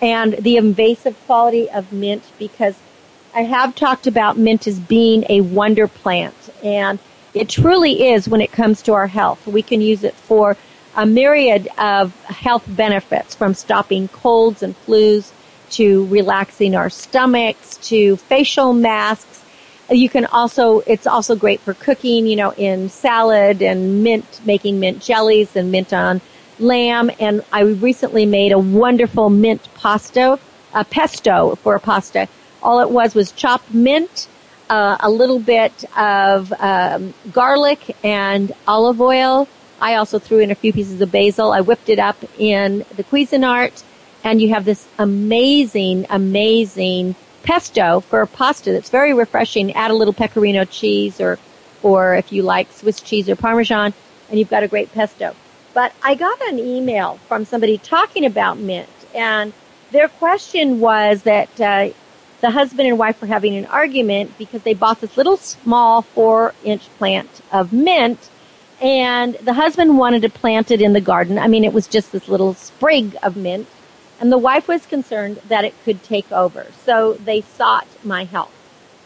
[0.00, 2.76] and the invasive quality of mint because
[3.34, 6.98] I have talked about mint as being a wonder plant and
[7.34, 9.46] it truly is when it comes to our health.
[9.46, 10.56] We can use it for
[10.96, 15.32] a myriad of health benefits from stopping colds and flus
[15.70, 19.42] to relaxing our stomachs to facial masks.
[19.90, 24.80] You can also, it's also great for cooking, you know, in salad and mint, making
[24.80, 26.20] mint jellies and mint on
[26.58, 27.10] lamb.
[27.18, 30.38] And I recently made a wonderful mint pasta,
[30.74, 32.28] a pesto for a pasta.
[32.62, 34.28] All it was was chopped mint,
[34.70, 39.48] uh, a little bit of um, garlic and olive oil,
[39.82, 41.50] I also threw in a few pieces of basil.
[41.50, 43.82] I whipped it up in the Cuisinart,
[44.22, 49.72] and you have this amazing, amazing pesto for pasta that's very refreshing.
[49.72, 51.36] Add a little pecorino cheese or,
[51.82, 53.92] or if you like Swiss cheese or Parmesan,
[54.30, 55.34] and you've got a great pesto.
[55.74, 59.52] But I got an email from somebody talking about mint, and
[59.90, 61.90] their question was that uh,
[62.40, 66.54] the husband and wife were having an argument because they bought this little small four
[66.62, 68.30] inch plant of mint
[68.82, 71.38] and the husband wanted to plant it in the garden.
[71.38, 73.68] I mean, it was just this little sprig of mint.
[74.20, 76.66] And the wife was concerned that it could take over.
[76.84, 78.50] So they sought my help.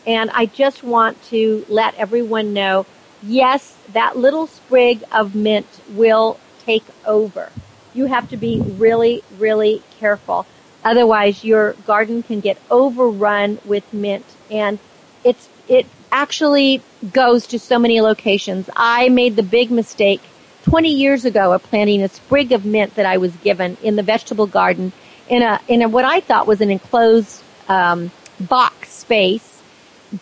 [0.06, 2.86] And I just want to let everyone know,
[3.22, 7.50] yes, that little sprig of mint will take over.
[7.92, 10.46] You have to be really, really careful.
[10.84, 14.78] Otherwise, your garden can get overrun with mint and
[15.24, 16.82] it's, it actually
[17.12, 18.68] goes to so many locations.
[18.76, 20.20] I made the big mistake
[20.64, 24.02] 20 years ago of planting a sprig of mint that I was given in the
[24.02, 24.92] vegetable garden
[25.28, 29.62] in a in a, what I thought was an enclosed um, box space.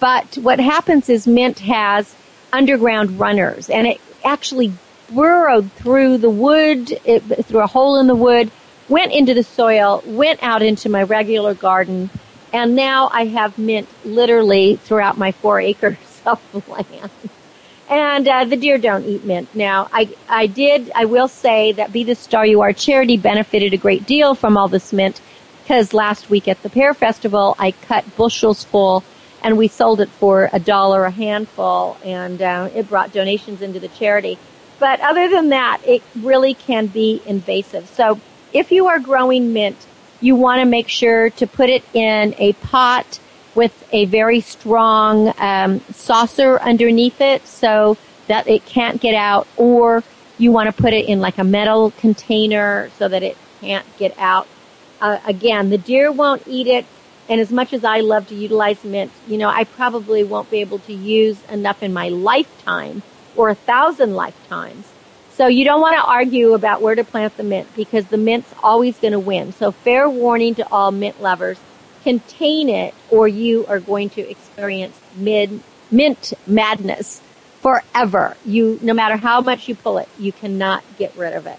[0.00, 2.14] But what happens is mint has
[2.52, 4.72] underground runners, and it actually
[5.12, 8.50] burrowed through the wood, it, through a hole in the wood,
[8.88, 12.08] went into the soil, went out into my regular garden,
[12.54, 17.10] and now I have mint literally throughout my four acres of land.
[17.90, 19.54] And uh, the deer don't eat mint.
[19.54, 23.74] Now, I, I did, I will say that Be the Star You Are charity benefited
[23.74, 25.20] a great deal from all this mint
[25.62, 29.04] because last week at the Pear Festival, I cut bushels full
[29.42, 33.80] and we sold it for a dollar a handful and uh, it brought donations into
[33.80, 34.38] the charity.
[34.78, 37.88] But other than that, it really can be invasive.
[37.88, 38.20] So
[38.52, 39.76] if you are growing mint,
[40.20, 43.18] you want to make sure to put it in a pot
[43.54, 47.96] with a very strong um, saucer underneath it so
[48.26, 50.02] that it can't get out, or
[50.38, 54.16] you want to put it in like a metal container so that it can't get
[54.18, 54.48] out.
[55.00, 56.86] Uh, again, the deer won't eat it,
[57.28, 60.60] and as much as I love to utilize mint, you know, I probably won't be
[60.60, 63.02] able to use enough in my lifetime
[63.36, 64.86] or a thousand lifetimes.
[65.34, 68.54] So you don't want to argue about where to plant the mint because the mint's
[68.62, 69.52] always going to win.
[69.52, 71.58] So fair warning to all mint lovers
[72.04, 75.60] contain it or you are going to experience mid,
[75.90, 77.20] mint madness
[77.60, 78.36] forever.
[78.44, 81.58] You, no matter how much you pull it, you cannot get rid of it.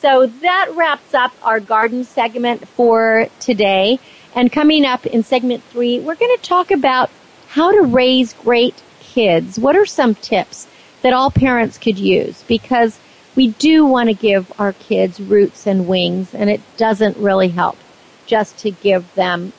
[0.00, 3.98] So that wraps up our garden segment for today.
[4.34, 7.10] And coming up in segment three, we're going to talk about
[7.48, 9.58] how to raise great kids.
[9.58, 10.66] What are some tips
[11.00, 12.42] that all parents could use?
[12.42, 12.98] Because
[13.36, 17.76] we do want to give our kids roots and wings, and it doesn't really help
[18.24, 19.52] just to give them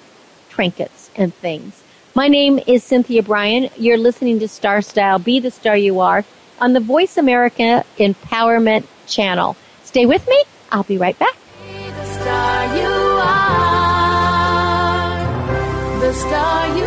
[0.50, 1.84] trinkets and things.
[2.16, 3.70] My name is Cynthia Brian.
[3.78, 6.26] You're listening to Star Style, Be the Star You Are
[6.60, 9.56] on the Voice America Empowerment Channel.
[9.84, 10.44] Stay with me.
[10.72, 11.38] I'll be right back.
[11.62, 12.88] Be the star you
[13.22, 13.52] are.
[16.02, 16.86] The star you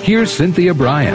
[0.00, 1.14] Here's Cynthia Brian.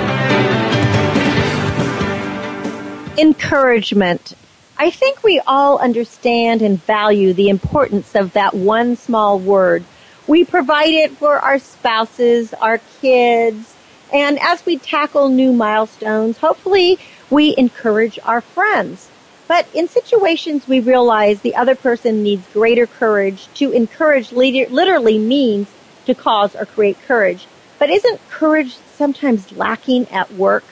[3.17, 4.33] Encouragement.
[4.77, 9.83] I think we all understand and value the importance of that one small word.
[10.27, 13.75] We provide it for our spouses, our kids,
[14.13, 16.97] and as we tackle new milestones, hopefully
[17.29, 19.09] we encourage our friends.
[19.47, 25.67] But in situations we realize the other person needs greater courage, to encourage literally means
[26.05, 27.47] to cause or create courage.
[27.79, 30.65] But isn't courage sometimes lacking at work?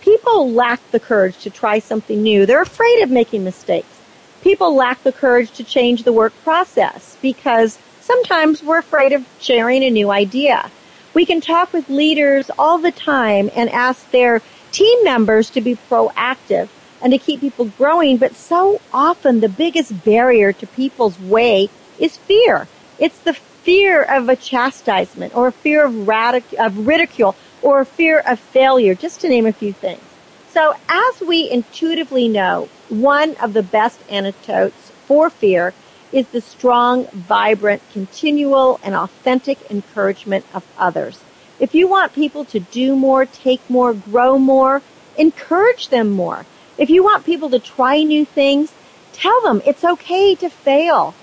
[0.00, 2.46] People lack the courage to try something new.
[2.46, 4.00] They're afraid of making mistakes.
[4.42, 9.82] People lack the courage to change the work process because sometimes we're afraid of sharing
[9.82, 10.70] a new idea.
[11.12, 14.40] We can talk with leaders all the time and ask their
[14.72, 16.68] team members to be proactive
[17.02, 22.16] and to keep people growing, but so often the biggest barrier to people's way is
[22.16, 22.68] fear.
[22.98, 27.86] It's the fear of a chastisement or a fear of, radic- of ridicule or a
[27.86, 30.02] fear of failure, just to name a few things.
[30.50, 35.72] So as we intuitively know, one of the best antidotes for fear
[36.12, 41.20] is the strong, vibrant, continual, and authentic encouragement of others.
[41.60, 44.82] If you want people to do more, take more, grow more,
[45.16, 46.46] encourage them more.
[46.80, 48.72] If you want people to try new things,
[49.12, 51.14] tell them it's okay to fail.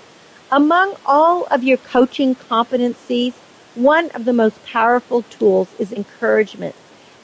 [0.52, 3.32] Among all of your coaching competencies,
[3.74, 6.76] one of the most powerful tools is encouragement.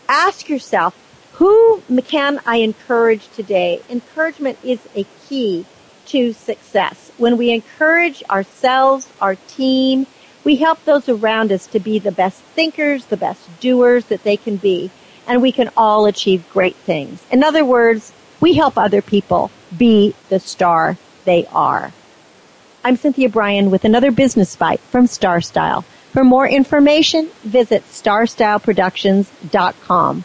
[0.08, 0.96] Ask yourself,
[1.34, 3.82] who can I encourage today?
[3.88, 5.64] Encouragement is a key
[6.06, 7.12] to success.
[7.16, 10.08] When we encourage ourselves, our team,
[10.42, 14.36] we help those around us to be the best thinkers, the best doers that they
[14.36, 14.90] can be,
[15.24, 17.22] and we can all achieve great things.
[17.30, 21.92] In other words, we help other people be the star they are.
[22.84, 25.82] I'm Cynthia Brian with another business bite from Star Style.
[26.12, 30.24] For more information, visit starstyleproductions.com.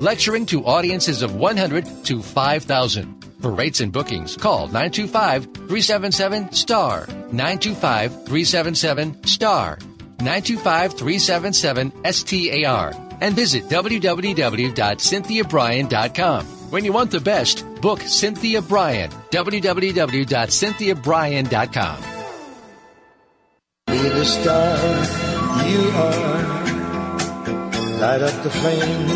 [0.00, 3.24] lecturing to audiences of 100 to 5,000.
[3.40, 7.06] For rates and bookings, call 925-377-STAR.
[7.06, 9.78] 925-377-STAR.
[10.18, 12.94] 925-377-STAR.
[13.22, 16.46] And visit www.cynthiabrian.com.
[16.70, 19.10] When you want the best, book Cynthia Brian.
[19.30, 22.02] www.cynthiabrian.com.
[23.86, 24.76] Be the star
[25.66, 26.60] you are.
[28.00, 29.06] Light up the flame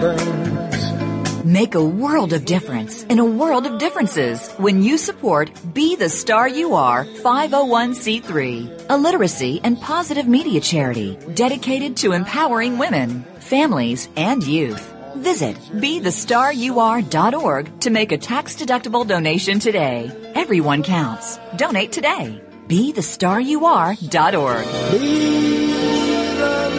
[0.00, 1.44] burns.
[1.44, 6.08] Make a world of difference in a world of differences when you support Be the
[6.08, 14.08] Star You Are 501c3, a literacy and positive media charity dedicated to empowering women, families,
[14.16, 14.92] and youth.
[15.16, 20.10] Visit BeTheStarYouAre.org to make a tax-deductible donation today.
[20.34, 21.38] Everyone counts.
[21.56, 22.42] Donate today.
[22.66, 23.02] Be the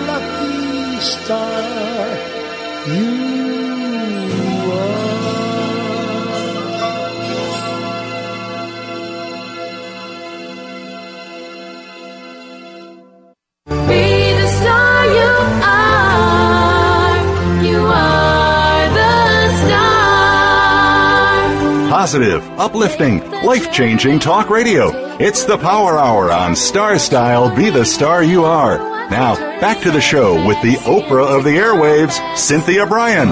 [0.07, 1.86] lucky star
[22.07, 25.17] Positive, uplifting, life changing talk radio.
[25.17, 28.77] It's the Power Hour on Star Style Be the Star You Are.
[29.09, 33.27] Now, back to the show with the Oprah of the airwaves, Cynthia Brian.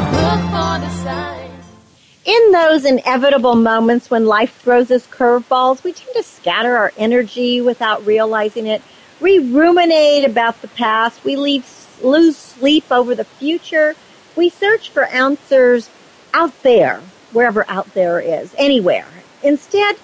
[2.25, 7.61] In those inevitable moments when life throws us curveballs, we tend to scatter our energy
[7.61, 8.81] without realizing it.
[9.21, 11.23] We ruminate about the past.
[11.23, 11.65] We leave,
[12.03, 13.95] lose sleep over the future.
[14.35, 15.89] We search for answers
[16.33, 17.01] out there,
[17.35, 19.07] wherever out there is, anywhere.
[19.43, 19.97] Instead,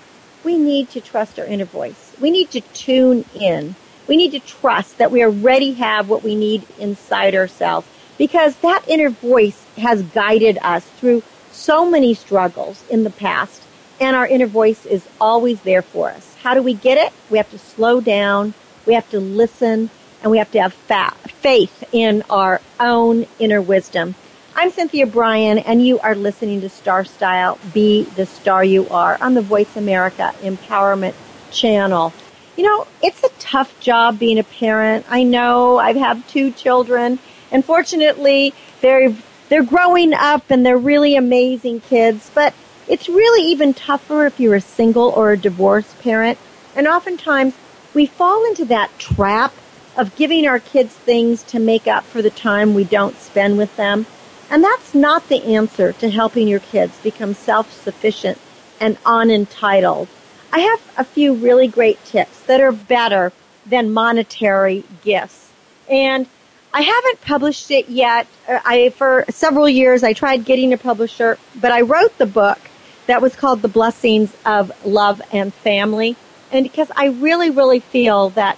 [0.44, 2.16] we need to trust our inner voice.
[2.20, 3.76] We need to tune in.
[4.08, 8.84] We need to trust that we already have what we need inside ourselves because that
[8.88, 13.64] inner voice has guided us through so many struggles in the past
[14.00, 16.36] and our inner voice is always there for us.
[16.42, 17.14] How do we get it?
[17.30, 18.56] We have to slow down,
[18.86, 23.62] we have to listen, and we have to have fa- faith in our own inner
[23.62, 24.16] wisdom.
[24.62, 29.18] I'm Cynthia Brian, and you are listening to Star Style Be the Star You Are
[29.20, 31.16] on the Voice America Empowerment
[31.50, 32.14] Channel.
[32.56, 35.08] You know, it's a tough job being a parent.
[35.10, 37.18] I know I have had two children,
[37.52, 39.16] and fortunately, they're
[39.50, 42.54] they're growing up and they're really amazing kids, but
[42.88, 46.38] it's really even tougher if you're a single or a divorced parent.
[46.76, 47.56] And oftentimes
[47.96, 49.56] we fall into that trap
[49.98, 53.76] of giving our kids things to make up for the time we don't spend with
[53.76, 54.06] them.
[54.52, 58.38] And that's not the answer to helping your kids become self-sufficient
[58.82, 60.10] and unentitled.
[60.52, 63.32] I have a few really great tips that are better
[63.66, 65.52] than monetary gifts.
[65.90, 66.28] And
[66.74, 68.28] I haven't published it yet.
[68.46, 72.60] Uh, I for several years I tried getting a publisher, but I wrote the book
[73.08, 76.18] that was called The Blessings of Love and Family.
[76.52, 78.58] And because I really really feel that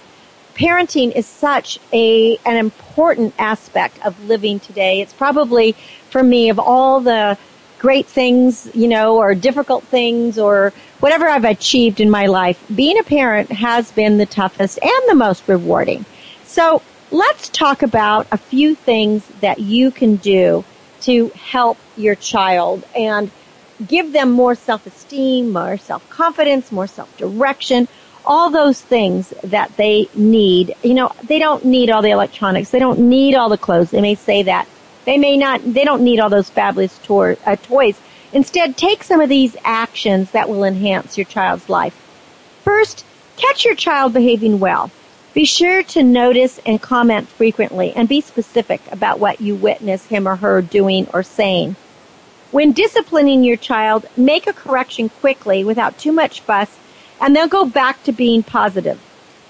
[0.54, 5.00] parenting is such a an important aspect of living today.
[5.00, 5.72] It's probably
[6.10, 7.36] for me of all the
[7.78, 12.98] great things, you know, or difficult things or whatever I've achieved in my life, being
[12.98, 16.06] a parent has been the toughest and the most rewarding.
[16.44, 16.80] So
[17.10, 20.64] let's talk about a few things that you can do
[21.02, 23.30] to help your child and
[23.86, 27.86] give them more self-esteem, more self-confidence, more self-direction,
[28.26, 30.74] all those things that they need.
[30.82, 32.70] You know, they don't need all the electronics.
[32.70, 33.90] They don't need all the clothes.
[33.90, 34.66] They may say that.
[35.04, 38.00] They may not, they don't need all those fabulous uh, toys.
[38.32, 41.94] Instead, take some of these actions that will enhance your child's life.
[42.62, 43.04] First,
[43.36, 44.90] catch your child behaving well.
[45.34, 50.26] Be sure to notice and comment frequently and be specific about what you witness him
[50.28, 51.76] or her doing or saying.
[52.52, 56.78] When disciplining your child, make a correction quickly without too much fuss
[57.20, 59.00] and they'll go back to being positive.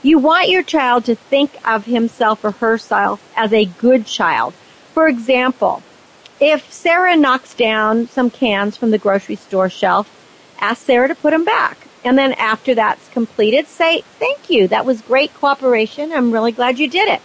[0.03, 4.55] You want your child to think of himself or herself as a good child.
[4.93, 5.83] For example,
[6.41, 10.11] if Sarah knocks down some cans from the grocery store shelf,
[10.61, 11.79] ask Sarah to put them back.
[12.05, 14.69] And then after that's completed, say, thank you.
[14.69, 16.13] That was great cooperation.
[16.13, 17.23] I'm really glad you did it.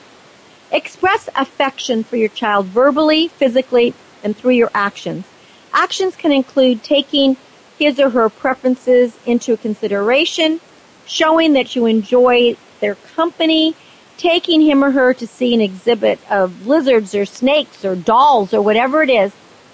[0.72, 5.26] Express affection for your child verbally, physically, and through your actions.
[5.74, 7.36] Actions can include taking
[7.80, 10.60] his or her preferences into consideration,
[11.06, 13.74] showing that you enjoy their company,
[14.18, 18.62] taking him or her to see an exhibit of lizards or snakes or dolls or
[18.62, 19.32] whatever it is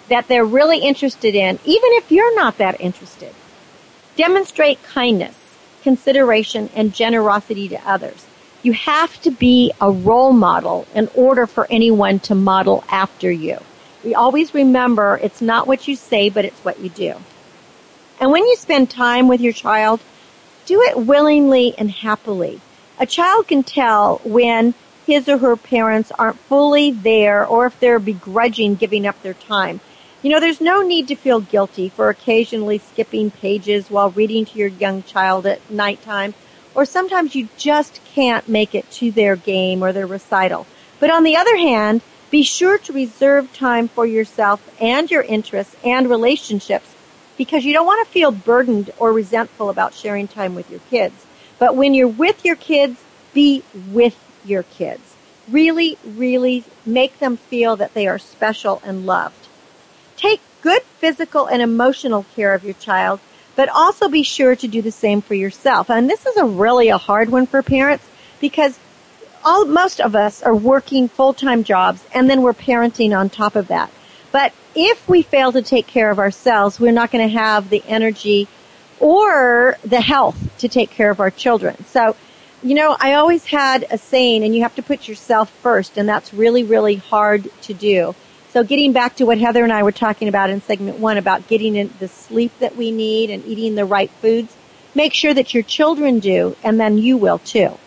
[0.07, 3.33] that they're really interested in, even if you're not that interested.
[4.15, 5.35] Demonstrate kindness,
[5.81, 8.27] consideration, and generosity to others.
[8.61, 13.57] You have to be a role model in order for anyone to model after you.
[14.03, 17.15] We always remember it's not what you say, but it's what you do.
[18.19, 19.99] And when you spend time with your child,
[20.65, 22.61] do it willingly and happily.
[22.97, 24.73] A child can tell when
[25.05, 29.81] his or her parents aren't fully there or if they're begrudging giving up their time.
[30.21, 34.57] You know, there's no need to feel guilty for occasionally skipping pages while reading to
[34.57, 36.33] your young child at nighttime,
[36.73, 40.65] or sometimes you just can't make it to their game or their recital.
[40.99, 42.01] But on the other hand,
[42.31, 46.94] be sure to reserve time for yourself and your interests and relationships
[47.37, 51.25] because you don't want to feel burdened or resentful about sharing time with your kids.
[51.59, 53.01] But when you're with your kids,
[53.33, 55.15] be with your kids.
[55.49, 59.47] Really, really make them feel that they are special and loved.
[60.17, 63.19] Take good physical and emotional care of your child,
[63.55, 65.89] but also be sure to do the same for yourself.
[65.89, 68.05] And this is a really a hard one for parents
[68.39, 68.79] because
[69.43, 73.67] all most of us are working full-time jobs and then we're parenting on top of
[73.67, 73.91] that.
[74.31, 77.83] But if we fail to take care of ourselves, we're not going to have the
[77.87, 78.47] energy
[78.99, 81.83] or the health to take care of our children.
[81.85, 82.15] So,
[82.63, 86.07] you know, I always had a saying, and you have to put yourself first, and
[86.07, 88.15] that's really, really hard to do.
[88.49, 91.47] So getting back to what Heather and I were talking about in segment one about
[91.47, 94.55] getting in the sleep that we need and eating the right foods,
[94.95, 97.77] make sure that your children do, and then you will too.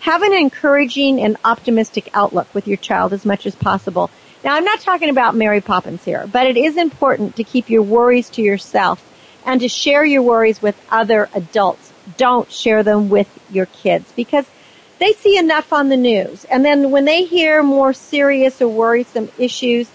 [0.00, 4.10] Have an encouraging and optimistic outlook with your child as much as possible.
[4.44, 7.82] Now, I'm not talking about Mary Poppins here, but it is important to keep your
[7.82, 9.02] worries to yourself
[9.46, 11.94] and to share your worries with other adults.
[12.18, 14.44] Don't share them with your kids because
[14.98, 16.44] they see enough on the news.
[16.44, 19.88] And then when they hear more serious or worrisome issues,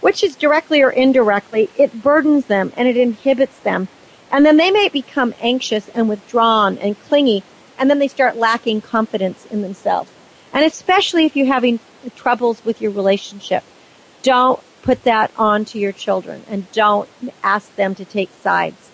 [0.00, 3.88] which is directly or indirectly, it burdens them and it inhibits them.
[4.30, 7.42] And then they may become anxious and withdrawn and clingy,
[7.76, 10.12] and then they start lacking confidence in themselves.
[10.52, 11.80] And especially if you're having
[12.14, 13.64] troubles with your relationship,
[14.26, 17.08] don't put that on to your children and don't
[17.44, 18.90] ask them to take sides.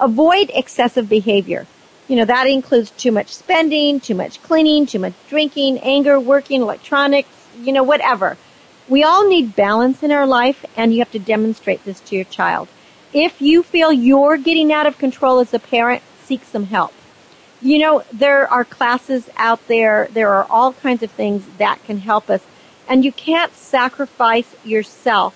[0.00, 1.68] Avoid excessive behavior.
[2.08, 6.60] You know, that includes too much spending, too much cleaning, too much drinking, anger, working,
[6.60, 8.36] electronics, you know, whatever.
[8.88, 12.24] We all need balance in our life and you have to demonstrate this to your
[12.24, 12.66] child.
[13.12, 16.92] If you feel you're getting out of control as a parent, seek some help.
[17.62, 21.98] You know, there are classes out there, there are all kinds of things that can
[21.98, 22.42] help us.
[22.88, 25.34] And you can't sacrifice yourself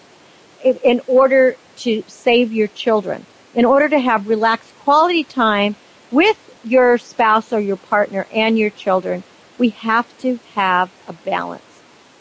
[0.63, 3.27] in order to save your children.
[3.55, 5.77] In order to have relaxed quality time
[6.11, 9.23] with your spouse or your partner and your children,
[9.59, 11.63] we have to have a balance.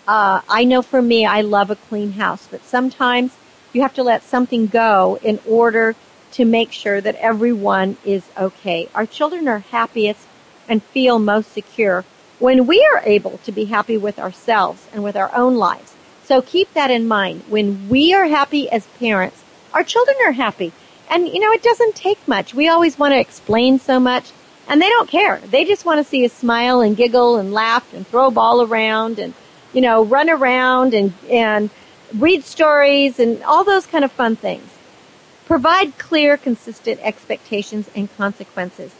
[0.07, 3.35] Uh, I know for me, I love a clean house, but sometimes
[3.73, 5.95] you have to let something go in order
[6.31, 8.89] to make sure that everyone is okay.
[8.95, 10.25] Our children are happiest
[10.67, 12.05] and feel most secure
[12.39, 15.93] when we are able to be happy with ourselves and with our own lives.
[16.23, 17.43] So keep that in mind.
[17.47, 20.71] When we are happy as parents, our children are happy.
[21.09, 22.53] And you know, it doesn't take much.
[22.53, 24.31] We always want to explain so much
[24.67, 25.39] and they don't care.
[25.39, 28.61] They just want to see us smile and giggle and laugh and throw a ball
[28.61, 29.33] around and,
[29.73, 31.69] you know, run around and, and
[32.13, 34.69] read stories and all those kind of fun things.
[35.45, 38.93] Provide clear, consistent expectations and consequences.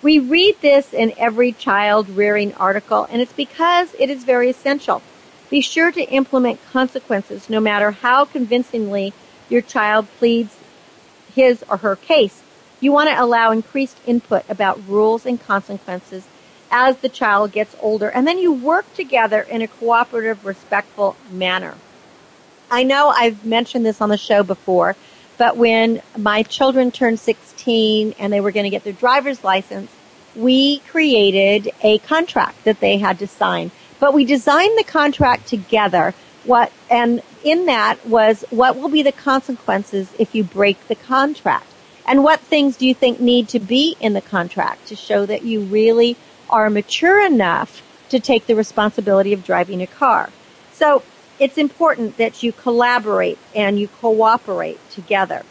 [0.00, 5.02] We read this in every child rearing article and it's because it is very essential.
[5.50, 9.12] Be sure to implement consequences no matter how convincingly
[9.48, 10.56] your child pleads
[11.34, 12.42] his or her case.
[12.80, 16.26] You want to allow increased input about rules and consequences
[16.70, 21.74] as the child gets older, and then you work together in a cooperative, respectful manner.
[22.70, 24.94] I know I've mentioned this on the show before,
[25.38, 29.90] but when my children turned 16 and they were going to get their driver's license,
[30.34, 33.70] we created a contract that they had to sign.
[34.00, 36.14] But we designed the contract together.
[36.44, 41.66] What, and in that was what will be the consequences if you break the contract?
[42.06, 45.42] And what things do you think need to be in the contract to show that
[45.42, 46.16] you really
[46.48, 50.30] are mature enough to take the responsibility of driving a car?
[50.72, 51.02] So
[51.38, 55.44] it's important that you collaborate and you cooperate together.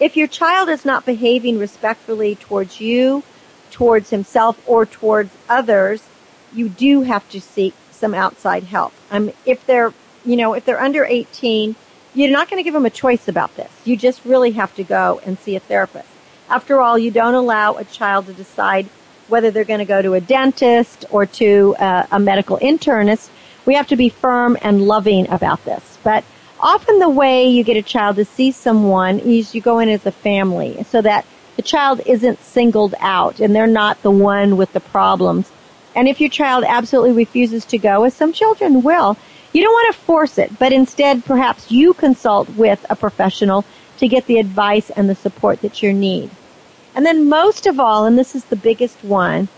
[0.00, 3.22] If your child is not behaving respectfully towards you,
[3.70, 6.04] towards himself, or towards others,
[6.52, 8.92] you do have to seek some outside help.
[9.10, 9.92] Um, if they're,
[10.24, 11.74] you know, if they're under 18,
[12.14, 13.70] you're not going to give them a choice about this.
[13.84, 16.08] You just really have to go and see a therapist.
[16.48, 18.86] After all, you don't allow a child to decide
[19.28, 23.28] whether they're going to go to a dentist or to uh, a medical internist.
[23.68, 25.98] We have to be firm and loving about this.
[26.02, 26.24] But
[26.58, 30.06] often the way you get a child to see someone is you go in as
[30.06, 34.72] a family so that the child isn't singled out and they're not the one with
[34.72, 35.50] the problems.
[35.94, 39.18] And if your child absolutely refuses to go, as some children will,
[39.52, 43.66] you don't want to force it, but instead perhaps you consult with a professional
[43.98, 46.30] to get the advice and the support that you need.
[46.94, 49.48] And then most of all, and this is the biggest one,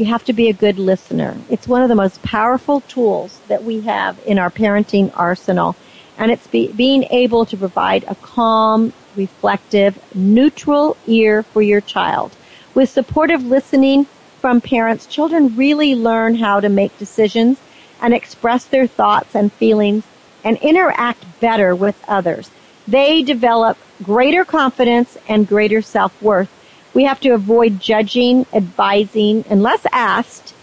[0.00, 1.36] you have to be a good listener.
[1.50, 5.76] It's one of the most powerful tools that we have in our parenting arsenal.
[6.16, 12.32] And it's be, being able to provide a calm, reflective, neutral ear for your child.
[12.74, 14.06] With supportive listening
[14.40, 17.58] from parents, children really learn how to make decisions
[18.00, 20.04] and express their thoughts and feelings
[20.42, 22.50] and interact better with others.
[22.88, 26.48] They develop greater confidence and greater self-worth.
[26.92, 30.54] We have to avoid judging, advising, unless asked,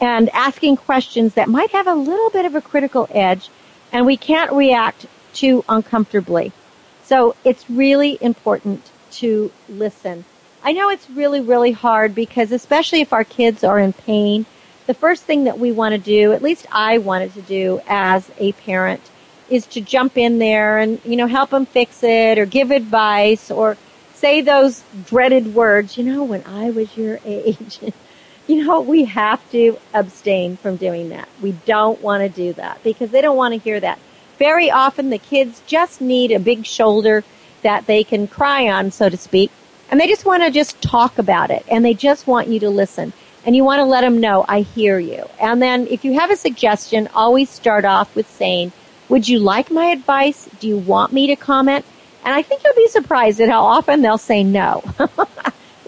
[0.00, 3.48] and asking questions that might have a little bit of a critical edge,
[3.92, 6.52] and we can't react too uncomfortably.
[7.04, 10.24] So it's really important to listen.
[10.62, 14.46] I know it's really, really hard because especially if our kids are in pain,
[14.86, 18.30] the first thing that we want to do, at least I wanted to do as
[18.38, 19.10] a parent,
[19.48, 23.50] is to jump in there and, you know, help them fix it or give advice
[23.50, 23.76] or
[24.18, 27.78] say those dreaded words, you know, when I was your age.
[28.46, 31.28] you know, we have to abstain from doing that.
[31.40, 33.98] We don't want to do that because they don't want to hear that.
[34.38, 37.24] Very often the kids just need a big shoulder
[37.62, 39.50] that they can cry on, so to speak,
[39.90, 42.70] and they just want to just talk about it and they just want you to
[42.70, 43.12] listen.
[43.44, 45.26] And you want to let them know, I hear you.
[45.40, 48.72] And then if you have a suggestion, always start off with saying,
[49.08, 50.48] would you like my advice?
[50.60, 51.84] Do you want me to comment?
[52.24, 54.82] And I think you'll be surprised at how often they'll say no.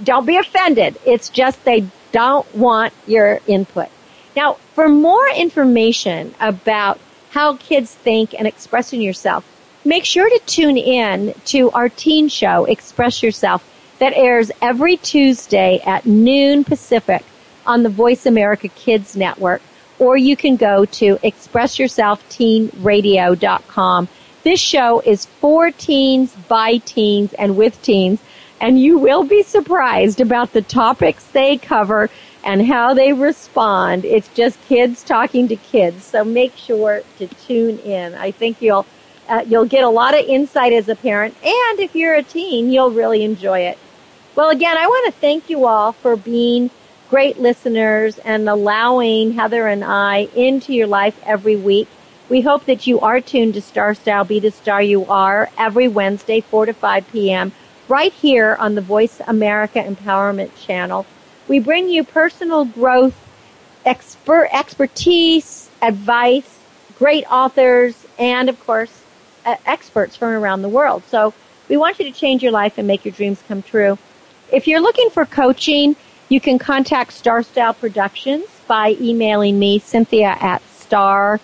[0.02, 0.98] don't be offended.
[1.04, 3.88] It's just they don't want your input.
[4.36, 6.98] Now, for more information about
[7.30, 9.44] how kids think and expressing yourself,
[9.84, 13.66] make sure to tune in to our teen show, Express Yourself,
[13.98, 17.24] that airs every Tuesday at noon Pacific
[17.66, 19.62] on the Voice America Kids Network,
[19.98, 24.08] or you can go to expressyourselfteenradio.com.
[24.42, 28.20] This show is for teens, by teens, and with teens,
[28.60, 32.08] and you will be surprised about the topics they cover
[32.42, 34.06] and how they respond.
[34.06, 38.14] It's just kids talking to kids, so make sure to tune in.
[38.14, 38.86] I think you'll
[39.28, 42.72] uh, you'll get a lot of insight as a parent, and if you're a teen,
[42.72, 43.78] you'll really enjoy it.
[44.34, 46.70] Well, again, I want to thank you all for being
[47.10, 51.88] great listeners and allowing Heather and I into your life every week.
[52.30, 55.88] We hope that you are tuned to Star Style Be the Star You Are every
[55.88, 57.50] Wednesday, 4 to 5 p.m.,
[57.88, 61.06] right here on the Voice America Empowerment Channel.
[61.48, 63.16] We bring you personal growth,
[63.84, 66.60] expert, expertise, advice,
[66.96, 69.02] great authors, and of course,
[69.44, 71.02] uh, experts from around the world.
[71.08, 71.34] So
[71.68, 73.98] we want you to change your life and make your dreams come true.
[74.52, 75.96] If you're looking for coaching,
[76.28, 81.40] you can contact Star Style Productions by emailing me, Cynthia at star,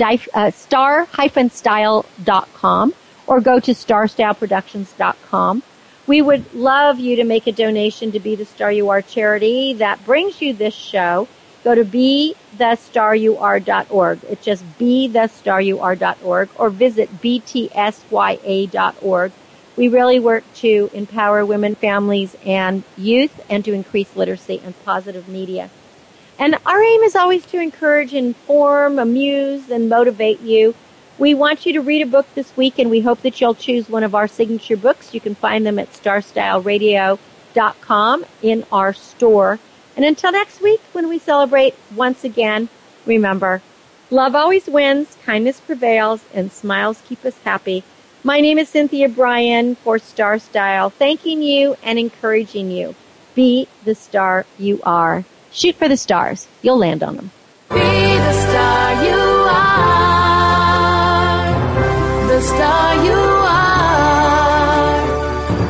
[0.00, 2.94] Uh, star-style.com
[3.26, 5.62] or go to starstyleproductions.com.
[6.06, 9.72] We would love you to make a donation to Be the Star You Are charity
[9.74, 11.26] that brings you this show.
[11.62, 14.24] Go to bethestaryouare.org.
[14.24, 19.32] It's just bethestaryouare.org or visit btsya.org
[19.76, 25.28] we really work to empower women, families, and youth and to increase literacy and positive
[25.28, 25.70] media.
[26.38, 30.74] And our aim is always to encourage, inform, amuse, and motivate you.
[31.16, 33.88] We want you to read a book this week, and we hope that you'll choose
[33.88, 35.14] one of our signature books.
[35.14, 39.60] You can find them at starstyleradio.com in our store.
[39.96, 42.68] And until next week, when we celebrate once again,
[43.06, 43.62] remember,
[44.10, 47.84] love always wins, kindness prevails, and smiles keep us happy.
[48.24, 52.96] My name is Cynthia Brian for Star Style, thanking you and encouraging you.
[53.36, 55.24] Be the star you are.
[55.54, 56.48] Shoot for the stars.
[56.62, 57.30] You'll land on them.
[57.70, 60.34] Be the star you are.
[62.26, 64.04] The star you are.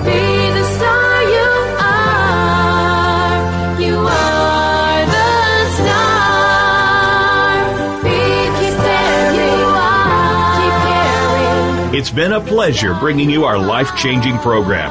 [0.04, 1.48] Be the star you
[1.84, 3.36] are.
[3.78, 7.52] You are the star.
[8.02, 8.18] Be
[8.58, 10.56] keep there you are.
[10.56, 11.94] Keep caring.
[11.94, 14.90] It's been a pleasure bringing you our life changing program,